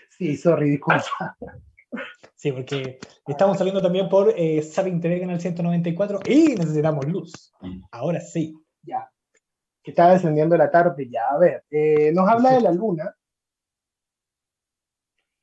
[0.10, 1.38] Sí, sorry, disculpa.
[2.36, 7.54] Sí, porque estamos saliendo también por eh, Sabin TV Canal 194 y necesitamos luz.
[7.90, 8.54] Ahora sí.
[8.84, 9.10] Ya.
[9.90, 11.24] Que está descendiendo la tarde ya.
[11.32, 13.16] A ver, eh, nos habla de la luna.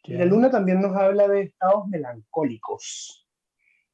[0.08, 3.26] La luna también nos habla de estados melancólicos.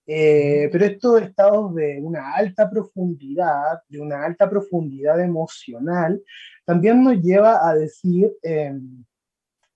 [0.06, 6.22] Eh, pero estos estados de una alta profundidad, de una alta profundidad emocional,
[6.66, 9.06] también nos lleva a decir, em,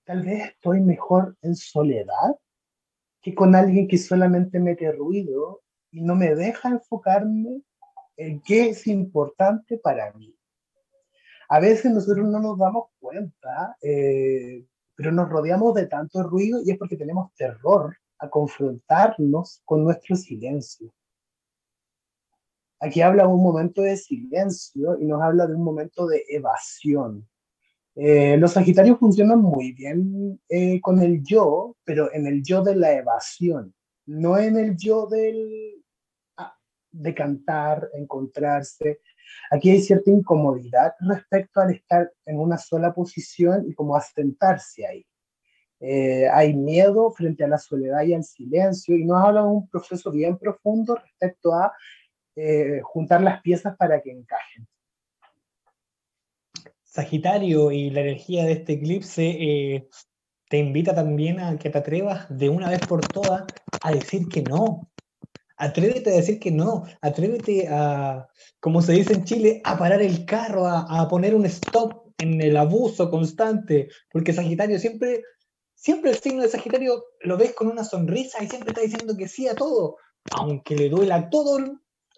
[0.04, 2.36] tal vez estoy mejor en soledad
[3.22, 7.62] que con alguien que solamente mete ruido y no me deja enfocarme
[8.18, 10.35] en qué es importante para mí.
[11.48, 16.70] A veces nosotros no nos damos cuenta, eh, pero nos rodeamos de tanto ruido y
[16.70, 20.92] es porque tenemos terror a confrontarnos con nuestro silencio.
[22.80, 27.26] Aquí habla un momento de silencio y nos habla de un momento de evasión.
[27.94, 32.76] Eh, los Sagitarios funcionan muy bien eh, con el yo, pero en el yo de
[32.76, 33.74] la evasión,
[34.04, 35.82] no en el yo del,
[36.36, 36.54] ah,
[36.90, 39.00] de cantar, encontrarse.
[39.50, 45.06] Aquí hay cierta incomodidad respecto al estar en una sola posición y como asentarse ahí.
[45.80, 49.68] Eh, hay miedo frente a la soledad y al silencio, y nos habla de un
[49.68, 51.72] proceso bien profundo respecto a
[52.34, 54.66] eh, juntar las piezas para que encajen.
[56.82, 59.88] Sagitario y la energía de este eclipse eh,
[60.48, 63.44] te invita también a que te atrevas de una vez por todas
[63.82, 64.88] a decir que no.
[65.56, 68.28] Atrévete a decir que no, atrévete a,
[68.60, 72.40] como se dice en Chile, a parar el carro, a, a poner un stop en
[72.40, 75.22] el abuso constante, porque Sagitario siempre
[75.76, 79.28] siempre el signo de Sagitario lo ves con una sonrisa y siempre está diciendo que
[79.28, 79.98] sí a todo.
[80.32, 81.58] Aunque le duela todo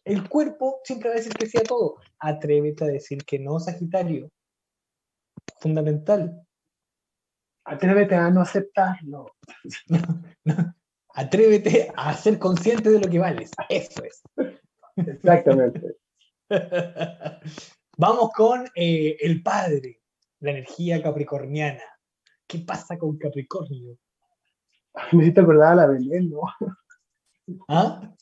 [0.05, 1.97] el cuerpo, siempre va a decir que sí a todo.
[2.19, 4.31] Atrévete a decir que no, Sagitario.
[5.61, 6.41] Fundamental.
[7.65, 9.35] Atrévete a no aceptarlo.
[11.19, 13.51] Atrévete a ser consciente de lo que vales.
[13.69, 14.23] Eso es.
[14.95, 15.97] Exactamente.
[17.99, 20.01] Vamos con eh, el padre,
[20.39, 21.83] la energía capricorniana.
[22.47, 23.99] ¿Qué pasa con Capricornio?
[25.13, 26.43] Me hiciste acordar a la veneno.
[27.69, 28.15] ¿Ah?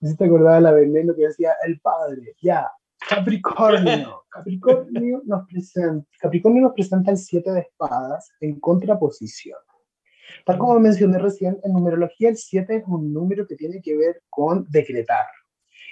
[0.00, 2.34] Me hiciste acordar a la veneno que decía el padre.
[2.40, 2.66] Ya,
[3.06, 4.24] Capricornio.
[4.30, 9.58] Capricornio nos presenta, Capricornio nos presenta el 7 de espadas en contraposición.
[10.44, 14.22] Tal como mencioné recién, en numerología el 7 es un número que tiene que ver
[14.28, 15.26] con decretar.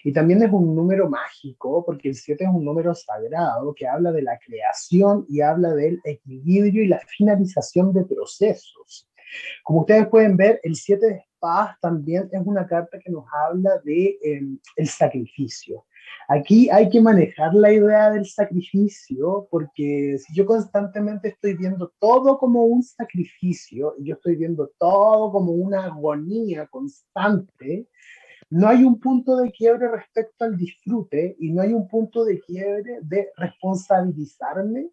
[0.05, 4.11] Y también es un número mágico, porque el 7 es un número sagrado que habla
[4.11, 9.09] de la creación y habla del equilibrio y la finalización de procesos.
[9.63, 13.81] Como ustedes pueden ver, el 7 de espadas también es una carta que nos habla
[13.85, 15.87] de em, el sacrificio.
[16.29, 22.39] Aquí hay que manejar la idea del sacrificio porque si yo constantemente estoy viendo todo
[22.39, 27.89] como un sacrificio y yo estoy viendo todo como una agonía constante,
[28.51, 32.41] no hay un punto de quiebre respecto al disfrute y no hay un punto de
[32.41, 34.91] quiebre de responsabilizarme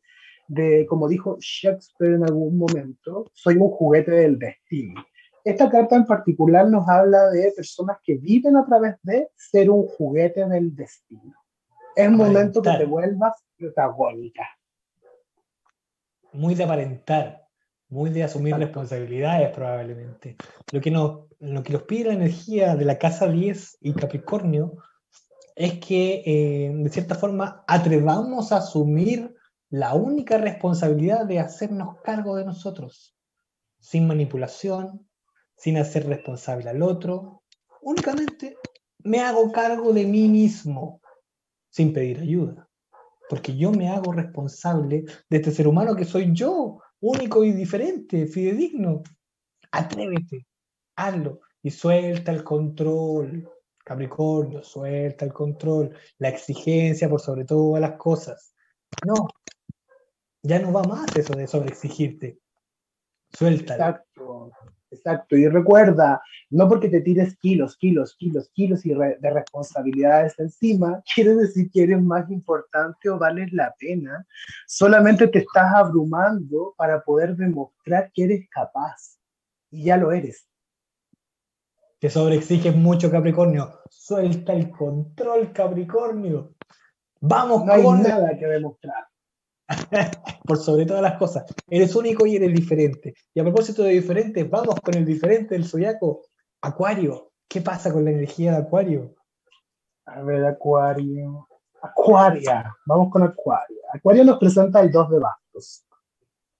[0.47, 5.05] de, como dijo Shakespeare en algún momento, soy un juguete del destino.
[5.49, 9.87] Esta carta en particular nos habla de personas que viven a través de ser un
[9.87, 11.33] juguete del destino.
[11.95, 14.47] Es momento que te vuelvas protagónica.
[16.31, 17.49] Muy de aparentar
[17.89, 20.37] muy de asumir responsabilidades probablemente.
[20.71, 24.77] Lo que, nos, lo que nos pide la energía de la casa 10 y Capricornio
[25.55, 29.35] es que eh, de cierta forma atrevamos a asumir
[29.69, 33.15] la única responsabilidad de hacernos cargo de nosotros,
[33.79, 35.08] sin manipulación,
[35.59, 37.43] sin hacer responsable al otro,
[37.81, 38.57] únicamente
[39.03, 41.01] me hago cargo de mí mismo,
[41.69, 42.67] sin pedir ayuda,
[43.29, 48.25] porque yo me hago responsable de este ser humano que soy yo, único y diferente,
[48.25, 49.03] fidedigno.
[49.71, 50.47] Atrévete,
[50.95, 53.47] hazlo y suelta el control.
[53.85, 58.53] Capricornio, suelta el control, la exigencia por sobre todas las cosas.
[59.03, 59.27] No,
[60.43, 62.39] ya no va más eso de sobreexigirte.
[63.31, 63.83] Suéltalo.
[63.83, 64.51] Exacto.
[64.91, 71.03] Exacto, y recuerda, no porque te tires kilos, kilos, kilos, kilos y de responsabilidades encima,
[71.13, 74.25] quiere decir que eres más importante o vales la pena.
[74.65, 79.19] Solamente te estás abrumando para poder demostrar que eres capaz.
[79.69, 80.47] Y ya lo eres.
[81.99, 83.81] Te sobreexiges mucho, Capricornio.
[83.91, 86.55] Suelta el control, Capricornio.
[87.19, 89.08] Vamos no hay nada que demostrar.
[90.45, 91.45] por sobre todas las cosas.
[91.67, 93.13] Eres único y eres diferente.
[93.33, 96.23] Y a propósito de diferente, vamos con el diferente del zodiaco,
[96.61, 97.31] Acuario.
[97.47, 99.15] ¿Qué pasa con la energía de Acuario?
[100.05, 101.47] A ver, Acuario.
[101.81, 102.75] Acuaria.
[102.85, 103.77] Vamos con Acuario.
[103.93, 105.85] Acuario nos presenta el 2 de bastos.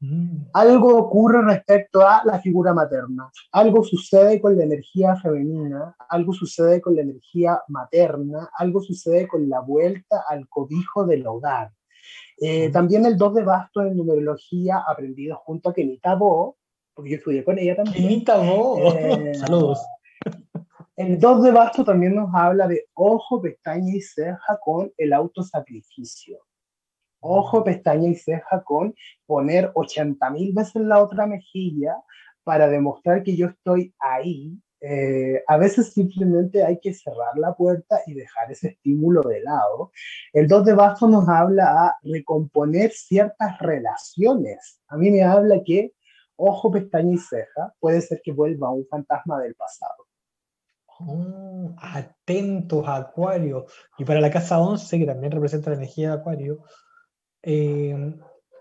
[0.02, 0.46] Mm.
[0.54, 3.30] Algo ocurre respecto a la figura materna.
[3.52, 9.50] Algo sucede con la energía femenina, algo sucede con la energía materna, algo sucede con
[9.50, 11.72] la vuelta al cobijo del hogar
[12.42, 16.58] eh, también el 2 de basto en numerología aprendido junto a Kenita Bo,
[16.94, 18.06] porque yo estudié con ella también.
[18.98, 19.80] Eh, Saludos.
[20.96, 26.40] El 2 de basto también nos habla de ojo, pestaña y ceja con el autosacrificio.
[27.22, 28.94] Ojo, pestaña y ceja con
[29.26, 31.96] poner 80 mil veces la otra mejilla
[32.44, 34.58] para demostrar que yo estoy ahí.
[34.82, 39.92] Eh, a veces simplemente hay que cerrar la puerta y dejar ese estímulo de lado.
[40.32, 44.82] El 2 de basto nos habla a recomponer ciertas relaciones.
[44.88, 45.94] A mí me habla que
[46.40, 50.08] ojo, pestaña y ceja puede ser que vuelva un fantasma del pasado.
[51.00, 53.66] Oh, atentos, Acuario.
[53.98, 56.64] Y para la casa 11, que también representa la energía de Acuario,
[57.44, 58.16] eh,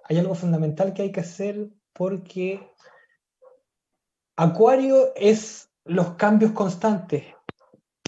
[0.05, 2.69] hay algo fundamental que hay que hacer porque
[4.37, 7.25] Acuario es los cambios constantes,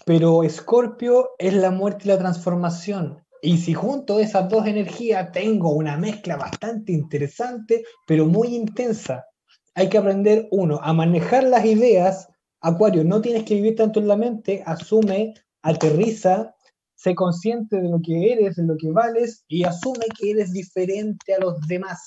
[0.07, 3.24] pero Escorpio es la muerte y la transformación.
[3.43, 9.26] Y si junto a esas dos energías tengo una mezcla bastante interesante, pero muy intensa,
[9.74, 12.28] hay que aprender, uno, a manejar las ideas
[12.62, 16.55] Acuario, no tienes que vivir tanto en la mente, asume, aterriza,
[16.95, 21.35] sé consciente de lo que eres, de lo que vales y asume que eres diferente
[21.35, 22.07] a los demás.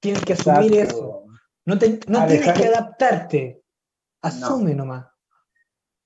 [0.00, 1.25] Tienes que asumir eso.
[1.66, 3.62] No, tienes que adaptarte,
[4.22, 5.06] asume nomás.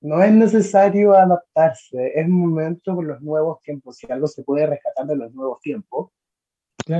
[0.00, 3.98] No es necesario adaptarse, es momento con los nuevos tiempos.
[3.98, 6.10] Si algo se puede rescatar de los nuevos tiempos,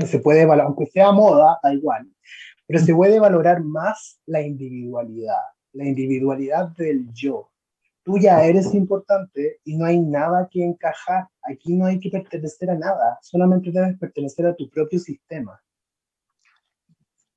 [0.06, 2.06] se puede, aunque sea moda, da igual
[2.70, 5.42] pero se puede valorar más la individualidad,
[5.72, 7.50] la individualidad del yo.
[8.04, 11.26] Tú ya eres importante y no hay nada que encajar.
[11.42, 15.61] Aquí no hay que pertenecer a nada, solamente debes pertenecer a tu propio sistema.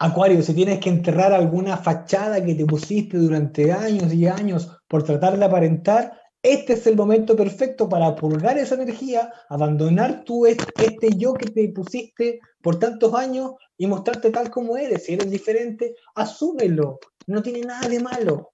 [0.06, 5.04] Acuario, si tienes que enterrar alguna fachada que te pusiste durante años y años por
[5.04, 11.16] tratar de aparentar, este es el momento perfecto para purgar esa energía, abandonar tú este
[11.16, 15.06] yo que te pusiste por tantos años y mostrarte tal como eres.
[15.06, 17.00] Si eres diferente, asúmelo.
[17.28, 18.52] No tiene nada de malo.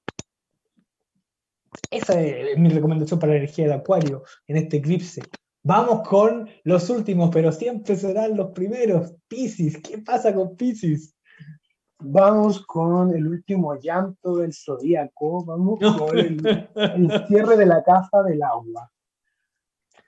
[1.89, 5.23] Esa es mi recomendación para la energía de Acuario en este eclipse.
[5.63, 9.15] Vamos con los últimos, pero siempre serán los primeros.
[9.27, 11.15] Piscis, ¿qué pasa con Piscis?
[12.01, 15.43] Vamos con el último llanto del zodíaco.
[15.43, 18.89] Vamos con el, cierre de la casa del agua.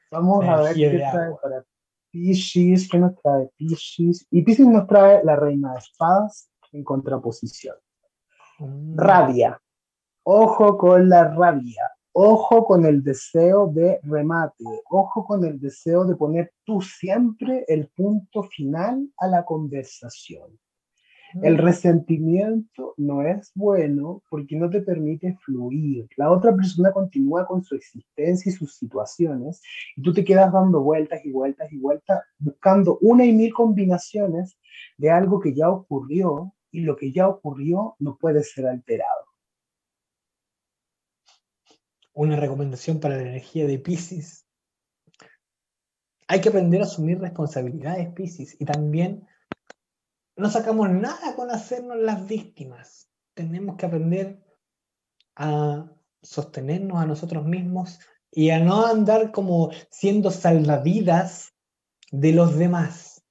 [0.10, 1.64] Vamos a ver qué trae para
[2.10, 2.88] Pisces.
[2.90, 4.26] ¿Qué nos trae Pisces?
[4.32, 7.76] Y Pisces nos trae la reina de espadas en contraposición.
[8.60, 8.98] Mm.
[8.98, 9.62] Rabia.
[10.24, 11.92] Ojo con la rabia.
[12.14, 14.64] Ojo con el deseo de remate.
[14.90, 20.58] Ojo con el deseo de poner tú siempre el punto final a la conversación.
[21.42, 26.08] El resentimiento no es bueno porque no te permite fluir.
[26.18, 29.62] La otra persona continúa con su existencia y sus situaciones
[29.96, 34.58] y tú te quedas dando vueltas y vueltas y vueltas buscando una y mil combinaciones
[34.98, 39.26] de algo que ya ocurrió y lo que ya ocurrió no puede ser alterado.
[42.14, 44.46] Una recomendación para la energía de Pisces.
[46.28, 49.28] Hay que aprender a asumir responsabilidades, Pisces, y también
[50.42, 53.08] no sacamos nada con hacernos las víctimas.
[53.36, 54.44] Tenemos que aprender
[55.36, 55.88] a
[56.22, 58.00] sostenernos a nosotros mismos
[58.32, 61.54] y a no andar como siendo salvavidas
[62.12, 63.24] de los demás.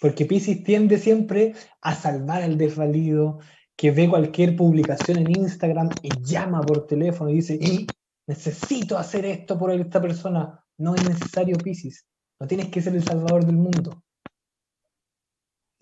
[0.00, 3.40] Porque Pisces tiende siempre a salvar al desvalido,
[3.76, 7.58] que ve cualquier publicación en Instagram y llama por teléfono y dice,
[8.26, 10.64] necesito hacer esto por esta persona.
[10.78, 12.06] No es necesario, Pisces.
[12.40, 14.02] No tienes que ser el salvador del mundo.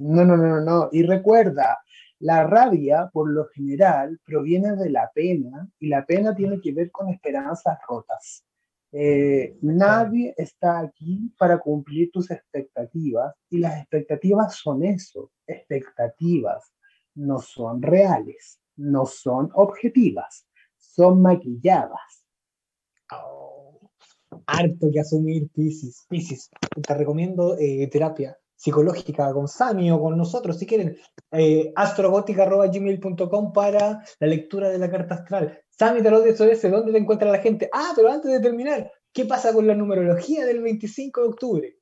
[0.00, 0.88] No, no, no, no.
[0.92, 1.78] Y recuerda,
[2.20, 6.90] la rabia, por lo general, proviene de la pena y la pena tiene que ver
[6.90, 8.44] con esperanzas rotas.
[8.92, 16.72] Eh, nadie está aquí para cumplir tus expectativas y las expectativas son eso, expectativas,
[17.14, 20.46] no son reales, no son objetivas,
[20.78, 22.24] son maquilladas.
[23.12, 23.90] Oh,
[24.46, 26.06] harto que asumir, Pisces.
[26.08, 26.48] Pisces,
[26.86, 30.98] te recomiendo eh, terapia psicológica con Sami o con nosotros, si quieren,
[31.32, 35.58] eh, astrogótica.gmail.com para la lectura de la carta astral.
[35.70, 37.70] Sami Tarot de SOS, ¿dónde te encuentra la gente?
[37.72, 41.76] Ah, pero antes de terminar, ¿qué pasa con la numerología del 25 de octubre?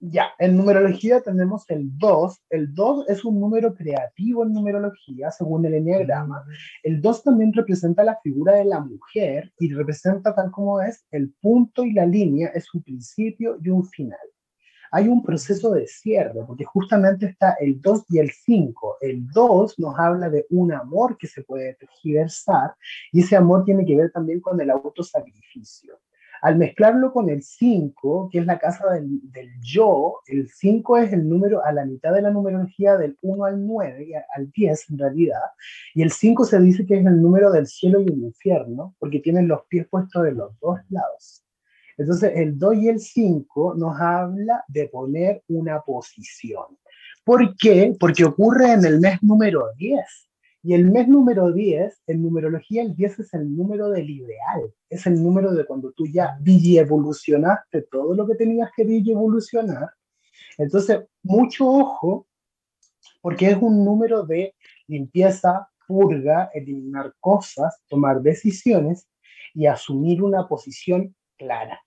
[0.00, 2.42] Ya, en numerología tenemos el 2.
[2.50, 6.40] El 2 es un número creativo en numerología, según el enneagrama.
[6.40, 6.50] Mm.
[6.82, 11.32] El 2 también representa la figura de la mujer y representa tal como es el
[11.40, 14.18] punto y la línea, es un principio y un final
[14.92, 18.98] hay un proceso de cierre, porque justamente está el 2 y el 5.
[19.00, 22.74] El 2 nos habla de un amor que se puede tergiversar
[23.10, 25.98] y ese amor tiene que ver también con el autosacrificio.
[26.42, 29.22] Al mezclarlo con el 5, que es la casa del,
[29.62, 33.64] yo, el 5 es el número a la mitad de la numerología del 1 al
[33.64, 35.40] 9, al 10 en realidad,
[35.94, 39.20] y el 5 se dice que es el número del cielo y el infierno, porque
[39.20, 41.41] tienen los pies puestos de los dos lados.
[41.98, 46.78] Entonces, el 2 y el 5 nos habla de poner una posición.
[47.24, 47.94] ¿Por qué?
[47.98, 50.04] Porque ocurre en el mes número 10.
[50.64, 55.06] Y el mes número 10, en numerología el 10 es el número del ideal, es
[55.06, 59.90] el número de cuando tú ya evolucionaste todo lo que tenías que evolucionar.
[60.58, 62.28] Entonces, mucho ojo,
[63.20, 64.54] porque es un número de
[64.86, 69.08] limpieza, purga, eliminar cosas, tomar decisiones
[69.54, 71.84] y asumir una posición clara.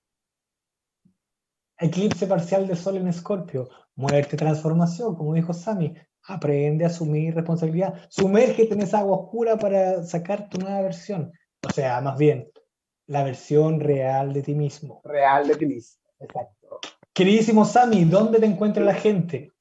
[1.78, 5.94] Eclipse parcial de Sol en Escorpio, muerte, transformación, como dijo Sami,
[6.24, 11.32] aprende a asumir responsabilidad, sumérgete en esa agua oscura para sacar tu nueva versión.
[11.68, 12.50] O sea, más bien,
[13.08, 15.02] la versión real de ti mismo.
[15.04, 16.80] Real de ti mismo, exacto.
[17.14, 19.52] Queridísimo Sami, ¿dónde te encuentra la gente?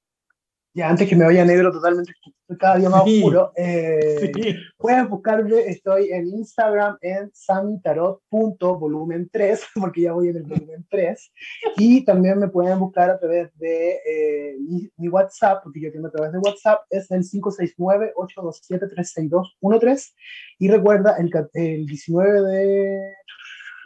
[0.76, 2.12] Ya antes que me vaya negro totalmente,
[2.58, 4.32] cada día más oscuro, eh,
[4.76, 11.32] pueden buscarme, estoy en Instagram en samitarot.volumen 3, porque ya voy en el volumen 3,
[11.76, 14.56] y también me pueden buscar a través de eh,
[14.96, 20.12] mi, WhatsApp, porque yo tengo a través de WhatsApp, es el 569-827-36213,
[20.58, 22.98] y recuerda, el, el 19 de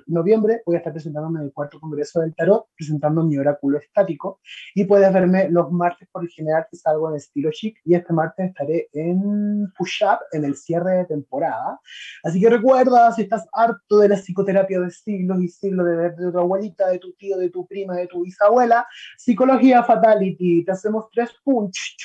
[0.09, 4.41] noviembre voy a estar presentándome en el cuarto congreso del tarot, presentando mi oráculo estático
[4.75, 8.13] y puedes verme los martes por el general que salgo en estilo chic y este
[8.13, 11.79] martes estaré en Push Up en el cierre de temporada.
[12.25, 16.33] Así que recuerda, si estás harto de la psicoterapia de siglos y siglos de de
[16.33, 18.87] tu abuelita, de tu tío, de tu prima, de tu bisabuela,
[19.17, 21.97] psicología fatality, te hacemos tres punch,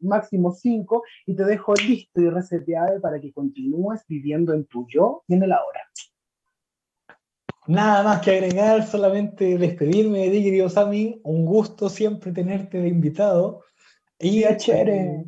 [0.00, 5.22] máximo cinco y te dejo listo y reseteado para que continúes viviendo en tu yo
[5.28, 5.80] y en el ahora.
[7.66, 11.20] Nada más que agregar, solamente despedirme de ti, querido Sammy.
[11.22, 13.62] Un gusto siempre tenerte de invitado.
[14.18, 15.24] Y chévere.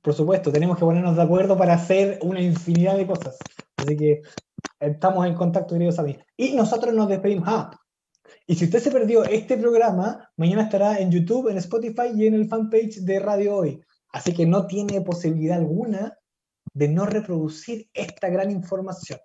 [0.00, 3.38] Por supuesto, tenemos que ponernos de acuerdo para hacer una infinidad de cosas.
[3.76, 4.22] Así que
[4.80, 6.18] estamos en contacto, querido Sammy.
[6.36, 7.44] Y nosotros nos despedimos.
[7.48, 7.70] Ah,
[8.46, 12.34] y si usted se perdió este programa, mañana estará en YouTube, en Spotify y en
[12.34, 13.80] el fanpage de Radio Hoy.
[14.12, 16.16] Así que no tiene posibilidad alguna
[16.72, 19.18] de no reproducir esta gran información.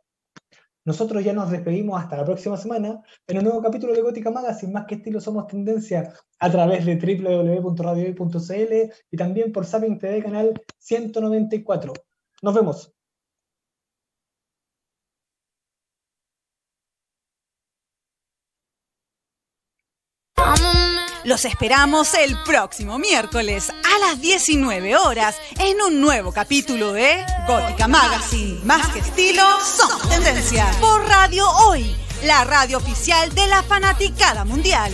[0.83, 4.73] Nosotros ya nos despedimos hasta la próxima semana en un nuevo capítulo de Gótica Magazine,
[4.73, 10.59] más que estilo somos tendencia a través de www.radiohoy.cl y también por Sapien TV canal
[10.79, 11.93] 194.
[12.41, 12.93] Nos vemos.
[21.31, 27.87] Los esperamos el próximo miércoles a las 19 horas en un nuevo capítulo de Gótica
[27.87, 28.59] Magazine.
[28.65, 30.69] Más que estilo, somos tendencia.
[30.81, 34.91] Por Radio Hoy, la radio oficial de la fanaticada mundial.